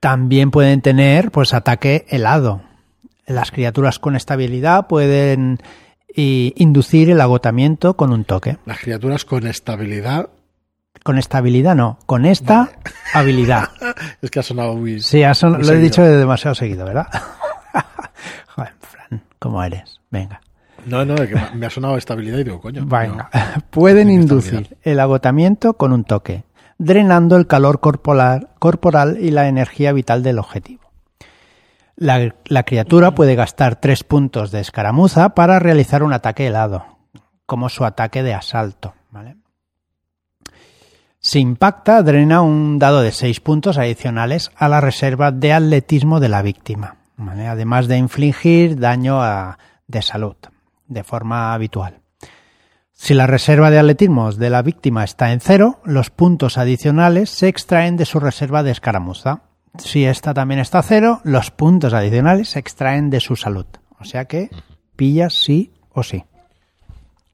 También 0.00 0.50
pueden 0.50 0.80
tener 0.80 1.30
pues 1.30 1.52
ataque 1.52 2.06
helado. 2.08 2.62
Las 3.26 3.50
criaturas 3.50 3.98
con 3.98 4.16
esta 4.16 4.32
habilidad 4.32 4.86
pueden 4.86 5.58
i- 6.16 6.54
inducir 6.56 7.10
el 7.10 7.20
agotamiento 7.20 7.98
con 7.98 8.10
un 8.10 8.24
toque. 8.24 8.56
Las 8.64 8.78
criaturas 8.78 9.26
con 9.26 9.46
estabilidad. 9.46 10.30
Con 11.02 11.18
esta 11.18 11.38
habilidad 11.38 11.74
no, 11.74 11.98
con 12.06 12.26
esta 12.26 12.70
habilidad. 13.14 13.68
Es 14.22 14.30
que 14.30 14.40
ha 14.40 14.42
sonado 14.42 14.74
muy. 14.76 15.00
Sí, 15.00 15.22
ha 15.22 15.34
son- 15.34 15.52
Muy 15.58 15.64
lo 15.64 15.72
he 15.72 15.78
dicho 15.78 16.02
demasiado 16.02 16.54
seguido, 16.54 16.84
¿verdad? 16.84 17.06
Joder, 18.54 18.72
Fran, 18.80 19.22
¿cómo 19.38 19.62
eres? 19.62 20.00
Venga. 20.10 20.40
No, 20.86 21.04
no, 21.04 21.14
es 21.14 21.28
que 21.28 21.56
me 21.56 21.66
ha 21.66 21.70
sonado 21.70 21.96
estabilidad 21.96 22.38
y 22.38 22.44
digo, 22.44 22.60
coño. 22.60 22.84
Venga. 22.86 23.28
Pueden 23.70 24.10
inducir 24.10 24.76
el 24.82 24.98
agotamiento 25.00 25.74
con 25.74 25.92
un 25.92 26.04
toque, 26.04 26.44
drenando 26.78 27.36
el 27.36 27.46
calor 27.46 27.80
corporal, 27.80 28.48
corporal 28.58 29.18
y 29.20 29.30
la 29.30 29.46
energía 29.48 29.92
vital 29.92 30.22
del 30.22 30.38
objetivo. 30.38 30.90
La, 31.96 32.34
la 32.46 32.62
criatura 32.62 33.10
puede 33.14 33.34
gastar 33.34 33.76
tres 33.76 34.04
puntos 34.04 34.50
de 34.52 34.60
escaramuza 34.60 35.30
para 35.34 35.58
realizar 35.58 36.02
un 36.02 36.14
ataque 36.14 36.46
helado, 36.46 36.86
como 37.44 37.68
su 37.68 37.84
ataque 37.84 38.22
de 38.22 38.32
asalto. 38.32 38.94
¿vale? 39.10 39.36
Si 41.30 41.38
impacta, 41.38 42.02
drena 42.02 42.42
un 42.42 42.80
dado 42.80 43.02
de 43.02 43.12
seis 43.12 43.38
puntos 43.38 43.78
adicionales 43.78 44.50
a 44.56 44.68
la 44.68 44.80
reserva 44.80 45.30
de 45.30 45.52
atletismo 45.52 46.18
de 46.18 46.28
la 46.28 46.42
víctima, 46.42 46.96
¿vale? 47.16 47.46
además 47.46 47.86
de 47.86 47.98
infligir 47.98 48.80
daño 48.80 49.22
a- 49.22 49.56
de 49.86 50.02
salud. 50.02 50.34
de 50.88 51.04
forma 51.04 51.54
habitual. 51.54 52.00
Si 52.90 53.14
la 53.14 53.28
reserva 53.28 53.70
de 53.70 53.78
atletismo 53.78 54.32
de 54.32 54.50
la 54.50 54.60
víctima 54.62 55.04
está 55.04 55.30
en 55.30 55.38
cero, 55.38 55.78
los 55.84 56.10
puntos 56.10 56.58
adicionales 56.58 57.30
se 57.30 57.46
extraen 57.46 57.96
de 57.96 58.06
su 58.06 58.18
reserva 58.18 58.64
de 58.64 58.72
escaramuza. 58.72 59.42
Si 59.78 60.04
esta 60.04 60.34
también 60.34 60.58
está 60.58 60.80
a 60.80 60.82
cero, 60.82 61.20
los 61.22 61.52
puntos 61.52 61.94
adicionales 61.94 62.48
se 62.48 62.58
extraen 62.58 63.08
de 63.08 63.20
su 63.20 63.36
salud. 63.36 63.66
O 64.00 64.04
sea 64.04 64.24
que 64.24 64.50
pillas 64.96 65.34
sí 65.34 65.70
o 65.92 66.02
sí. 66.02 66.24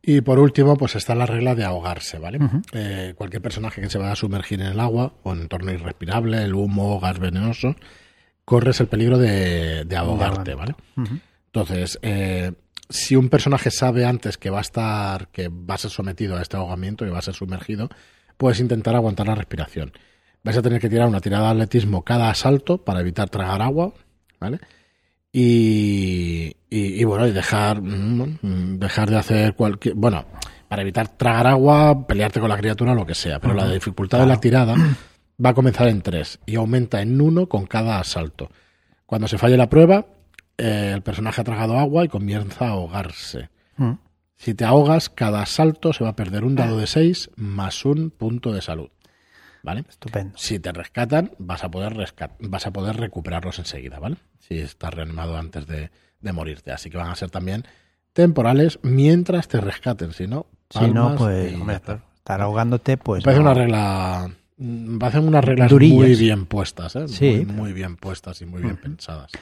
Y 0.08 0.20
por 0.20 0.38
último, 0.38 0.76
pues 0.76 0.94
está 0.94 1.16
la 1.16 1.26
regla 1.26 1.56
de 1.56 1.64
ahogarse, 1.64 2.20
¿vale? 2.20 2.38
Eh, 2.72 3.14
cualquier 3.16 3.42
personaje 3.42 3.80
que 3.80 3.90
se 3.90 3.98
vaya 3.98 4.12
a 4.12 4.16
sumergir 4.16 4.60
en 4.60 4.68
el 4.68 4.78
agua 4.78 5.14
o 5.24 5.32
en 5.32 5.40
entorno 5.40 5.72
irrespirable, 5.72 6.44
el 6.44 6.54
humo, 6.54 7.00
gas 7.00 7.18
venenoso, 7.18 7.74
corres 8.44 8.78
el 8.78 8.86
peligro 8.86 9.18
de, 9.18 9.84
ahogarte, 9.96 10.54
¿vale? 10.54 10.76
Entonces, 11.46 11.98
eh, 12.02 12.52
si 12.88 13.16
un 13.16 13.28
personaje 13.28 13.72
sabe 13.72 14.04
antes 14.04 14.38
que 14.38 14.48
va 14.48 14.58
a 14.58 14.60
estar, 14.60 15.26
que 15.32 15.48
va 15.48 15.74
a 15.74 15.78
ser 15.78 15.90
sometido 15.90 16.36
a 16.36 16.42
este 16.42 16.56
ahogamiento 16.56 17.04
y 17.04 17.10
va 17.10 17.18
a 17.18 17.22
ser 17.22 17.34
sumergido, 17.34 17.90
puedes 18.36 18.60
intentar 18.60 18.94
aguantar 18.94 19.26
la 19.26 19.34
respiración. 19.34 19.92
Vais 20.44 20.56
a 20.56 20.62
tener 20.62 20.80
que 20.80 20.88
tirar 20.88 21.08
una 21.08 21.20
tirada 21.20 21.46
de 21.46 21.62
atletismo 21.62 22.04
cada 22.04 22.30
asalto 22.30 22.84
para 22.84 23.00
evitar 23.00 23.28
tragar 23.28 23.60
agua, 23.60 23.92
¿vale? 24.38 24.60
Y, 25.38 27.04
bueno, 27.04 27.26
y 27.26 27.32
dejar, 27.32 27.82
mm, 27.82 28.78
dejar 28.78 29.10
de 29.10 29.16
hacer 29.18 29.54
cualquier, 29.54 29.94
bueno, 29.94 30.24
para 30.66 30.80
evitar 30.80 31.08
tragar 31.08 31.48
agua, 31.48 32.06
pelearte 32.06 32.40
con 32.40 32.48
la 32.48 32.56
criatura, 32.56 32.94
lo 32.94 33.04
que 33.04 33.14
sea. 33.14 33.38
Pero 33.38 33.52
la 33.52 33.70
dificultad 33.70 34.20
de 34.20 34.26
la 34.26 34.40
tirada 34.40 34.74
va 35.44 35.50
a 35.50 35.54
comenzar 35.54 35.88
en 35.88 36.00
3 36.00 36.40
y 36.46 36.56
aumenta 36.56 37.02
en 37.02 37.20
1 37.20 37.48
con 37.48 37.66
cada 37.66 38.00
asalto. 38.00 38.50
Cuando 39.04 39.28
se 39.28 39.36
falle 39.36 39.58
la 39.58 39.68
prueba, 39.68 40.06
eh, 40.56 40.92
el 40.94 41.02
personaje 41.02 41.42
ha 41.42 41.44
tragado 41.44 41.78
agua 41.78 42.06
y 42.06 42.08
comienza 42.08 42.68
a 42.68 42.70
ahogarse. 42.70 43.50
Mm. 43.76 43.92
Si 44.36 44.54
te 44.54 44.64
ahogas, 44.64 45.10
cada 45.10 45.42
asalto 45.42 45.92
se 45.92 46.02
va 46.02 46.10
a 46.10 46.16
perder 46.16 46.44
un 46.44 46.54
dado 46.54 46.78
de 46.78 46.86
6 46.86 47.32
más 47.36 47.84
un 47.84 48.08
punto 48.10 48.52
de 48.52 48.62
salud. 48.62 48.88
¿Vale? 49.66 49.84
Estupendo. 49.88 50.38
Si 50.38 50.60
te 50.60 50.70
rescatan, 50.70 51.32
vas 51.38 51.64
a 51.64 51.72
poder 51.72 51.96
vas 52.38 52.66
a 52.68 52.70
poder 52.70 52.98
recuperarlos 52.98 53.58
enseguida, 53.58 53.98
¿vale? 53.98 54.16
Si 54.38 54.60
estás 54.60 54.94
reanimado 54.94 55.36
antes 55.36 55.66
de, 55.66 55.90
morirte. 56.32 56.70
Así 56.70 56.88
que 56.88 56.96
van 56.96 57.10
a 57.10 57.16
ser 57.16 57.30
también 57.30 57.64
temporales 58.12 58.78
mientras 58.82 59.48
te 59.48 59.60
rescaten. 59.60 60.12
Si 60.12 60.28
no, 60.28 60.46
si 60.70 60.86
no, 60.86 61.16
pues 61.16 61.52
estar 61.52 62.40
ahogándote, 62.40 62.96
pues. 62.96 63.24
Parece 63.24 63.40
una 63.40 63.54
regla. 63.54 64.30
Parecen 65.00 65.26
unas 65.26 65.44
reglas 65.44 65.72
muy 65.72 66.14
bien 66.14 66.46
puestas, 66.46 66.94
¿eh? 66.94 67.08
Sí. 67.08 67.44
Muy, 67.44 67.72
bien 67.72 67.96
puestas 67.96 68.40
y 68.42 68.46
muy 68.46 68.62
bien 68.62 68.76
pensadas. 68.76 69.32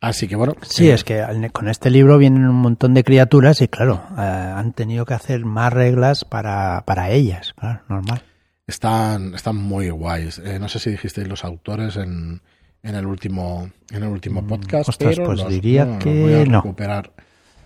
Así 0.00 0.28
que 0.28 0.36
bueno. 0.36 0.54
Sí, 0.62 0.88
eh, 0.88 0.94
es 0.94 1.04
que 1.04 1.22
con 1.52 1.68
este 1.68 1.90
libro 1.90 2.16
vienen 2.16 2.46
un 2.46 2.56
montón 2.56 2.94
de 2.94 3.04
criaturas 3.04 3.60
y 3.60 3.68
claro, 3.68 4.02
eh, 4.16 4.22
han 4.22 4.72
tenido 4.72 5.04
que 5.04 5.12
hacer 5.12 5.44
más 5.44 5.70
reglas 5.70 6.24
para, 6.24 6.84
para 6.86 7.10
ellas, 7.10 7.52
claro, 7.52 7.82
normal. 7.86 8.22
Están, 8.70 9.34
están 9.34 9.56
muy 9.56 9.90
guays. 9.90 10.38
Eh, 10.38 10.58
no 10.58 10.68
sé 10.68 10.78
si 10.78 10.90
dijisteis 10.90 11.28
los 11.28 11.44
autores 11.44 11.96
en, 11.96 12.40
en 12.82 12.94
el 12.94 13.06
último 13.06 13.70
en 13.90 14.02
el 14.02 14.08
último 14.08 14.42
mm, 14.42 14.46
podcast, 14.46 14.90
pero 14.98 15.24
pues 15.24 15.46
diría 15.48 15.98
que 15.98 16.22
voy 16.22 16.34
a 16.34 16.44
recuperar 16.44 17.12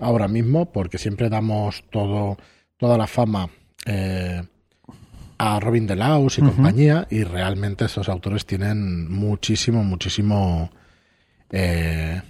ahora 0.01 0.29
mismo 0.29 0.73
porque 0.73 0.99
siempre 0.99 1.29
damos 1.29 1.85
todo 1.91 2.39
toda 2.77 2.99
la 2.99 3.07
fama 3.07 3.49
a 5.39 5.61
Robin 5.61 5.87
Delaus 5.87 6.39
y 6.39 6.43
compañía 6.43 7.07
y 7.11 7.23
realmente 7.25 7.85
esos 7.85 8.09
autores 8.09 8.47
tienen 8.47 9.13
muchísimo 9.13 9.85
muchísimo 9.85 10.71
eh, 11.51 12.21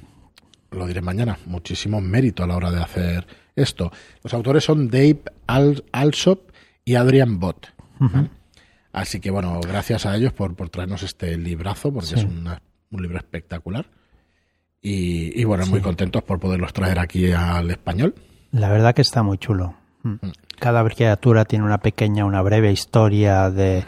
lo 0.74 0.86
diré 0.86 1.00
mañana, 1.00 1.38
muchísimo 1.46 2.00
mérito 2.00 2.42
a 2.42 2.46
la 2.46 2.56
hora 2.56 2.70
de 2.70 2.82
hacer 2.82 3.26
esto. 3.56 3.92
Los 4.22 4.34
autores 4.34 4.64
son 4.64 4.88
Dave 4.88 5.22
Alsop 5.46 6.50
y 6.84 6.96
Adrian 6.96 7.38
Bott. 7.38 7.68
Así 8.94 9.20
que 9.20 9.30
bueno, 9.30 9.60
gracias 9.60 10.06
a 10.06 10.16
ellos 10.16 10.32
por, 10.32 10.54
traernos 10.70 11.02
este 11.02 11.36
librazo, 11.36 11.92
porque 11.92 12.14
es 12.14 12.24
un 12.24 12.48
libro 13.02 13.18
espectacular. 13.18 13.86
Y, 14.80 15.44
bueno, 15.44 15.66
muy 15.66 15.80
contentos 15.80 16.22
por 16.22 16.38
poderlos 16.38 16.72
traer 16.72 16.98
aquí 16.98 17.32
al 17.32 17.70
español. 17.70 18.14
La 18.52 18.70
verdad 18.70 18.94
que 18.94 19.02
está 19.02 19.22
muy 19.22 19.38
chulo. 19.38 19.74
Mm. 20.02 20.12
Mm. 20.12 20.32
Cada 20.58 20.84
criatura 20.88 21.44
tiene 21.44 21.64
una 21.64 21.78
pequeña, 21.78 22.24
una 22.24 22.42
breve 22.42 22.70
historia 22.70 23.50
de 23.50 23.84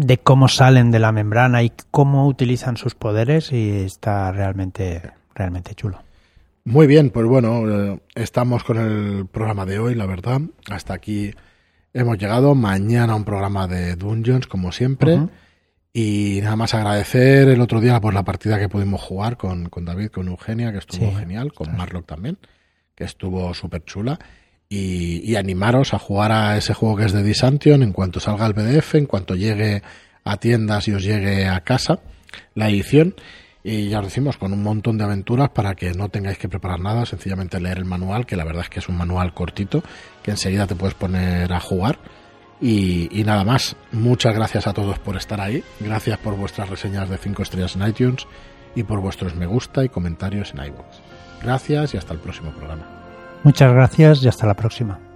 de 0.00 0.18
cómo 0.18 0.48
salen 0.48 0.90
de 0.90 0.98
la 0.98 1.12
membrana 1.12 1.62
y 1.62 1.72
cómo 1.90 2.26
utilizan 2.26 2.78
sus 2.78 2.94
poderes 2.94 3.52
y 3.52 3.70
está 3.70 4.32
realmente, 4.32 5.02
realmente 5.34 5.74
chulo. 5.74 6.02
Muy 6.64 6.86
bien, 6.86 7.10
pues 7.10 7.26
bueno, 7.26 7.68
eh, 7.68 8.00
estamos 8.14 8.64
con 8.64 8.78
el 8.78 9.26
programa 9.26 9.66
de 9.66 9.78
hoy, 9.78 9.94
la 9.94 10.06
verdad. 10.06 10.40
Hasta 10.70 10.94
aquí 10.94 11.32
hemos 11.92 12.18
llegado. 12.18 12.54
Mañana 12.54 13.14
un 13.14 13.24
programa 13.24 13.66
de 13.66 13.96
Dungeons, 13.96 14.46
como 14.46 14.72
siempre. 14.72 15.18
Y 15.92 16.40
nada 16.42 16.56
más 16.56 16.74
agradecer 16.74 17.48
el 17.48 17.60
otro 17.60 17.80
día 17.80 18.00
por 18.00 18.14
la 18.14 18.24
partida 18.24 18.58
que 18.58 18.68
pudimos 18.68 19.00
jugar 19.00 19.36
con, 19.36 19.68
con 19.68 19.84
David, 19.84 20.10
con 20.10 20.28
Eugenia, 20.28 20.72
que 20.72 20.78
estuvo 20.78 21.12
genial, 21.16 21.52
con 21.52 21.76
Marlock 21.76 22.06
también, 22.06 22.38
que 22.94 23.04
estuvo 23.04 23.52
súper 23.54 23.84
chula 23.84 24.18
y, 24.72 25.34
animaros 25.34 25.92
a 25.94 25.98
jugar 25.98 26.30
a 26.30 26.56
ese 26.56 26.74
juego 26.74 26.96
que 26.96 27.04
es 27.04 27.12
de 27.12 27.24
Disantion 27.24 27.82
en 27.82 27.92
cuanto 27.92 28.20
salga 28.20 28.46
el 28.46 28.54
PDF, 28.54 28.94
en 28.94 29.06
cuanto 29.06 29.34
llegue 29.34 29.82
a 30.24 30.36
tiendas 30.36 30.86
y 30.86 30.92
os 30.92 31.02
llegue 31.02 31.46
a 31.46 31.60
casa 31.62 31.98
la 32.54 32.68
edición. 32.68 33.16
Y 33.62 33.88
ya 33.88 33.98
os 33.98 34.06
decimos, 34.06 34.38
con 34.38 34.52
un 34.52 34.62
montón 34.62 34.96
de 34.96 35.04
aventuras 35.04 35.50
para 35.50 35.74
que 35.74 35.92
no 35.92 36.08
tengáis 36.08 36.38
que 36.38 36.48
preparar 36.48 36.80
nada, 36.80 37.04
sencillamente 37.04 37.60
leer 37.60 37.78
el 37.78 37.84
manual, 37.84 38.24
que 38.24 38.36
la 38.36 38.44
verdad 38.44 38.62
es 38.62 38.70
que 38.70 38.78
es 38.78 38.88
un 38.88 38.96
manual 38.96 39.34
cortito, 39.34 39.82
que 40.22 40.30
enseguida 40.30 40.66
te 40.66 40.74
puedes 40.74 40.94
poner 40.94 41.52
a 41.52 41.60
jugar. 41.60 41.98
Y, 42.62 43.22
nada 43.24 43.42
más, 43.44 43.76
muchas 43.90 44.34
gracias 44.34 44.66
a 44.66 44.74
todos 44.74 44.98
por 44.98 45.16
estar 45.16 45.40
ahí, 45.40 45.64
gracias 45.80 46.18
por 46.18 46.36
vuestras 46.36 46.68
reseñas 46.68 47.08
de 47.08 47.16
5 47.16 47.42
estrellas 47.42 47.74
en 47.76 47.86
iTunes 47.86 48.26
y 48.74 48.82
por 48.82 49.00
vuestros 49.00 49.34
me 49.34 49.46
gusta 49.46 49.82
y 49.82 49.88
comentarios 49.88 50.52
en 50.52 50.64
iVoox. 50.64 50.98
Gracias 51.42 51.94
y 51.94 51.96
hasta 51.96 52.12
el 52.12 52.20
próximo 52.20 52.50
programa. 52.50 52.86
Muchas 53.44 53.72
gracias 53.72 54.22
y 54.22 54.28
hasta 54.28 54.46
la 54.46 54.54
próxima. 54.54 55.09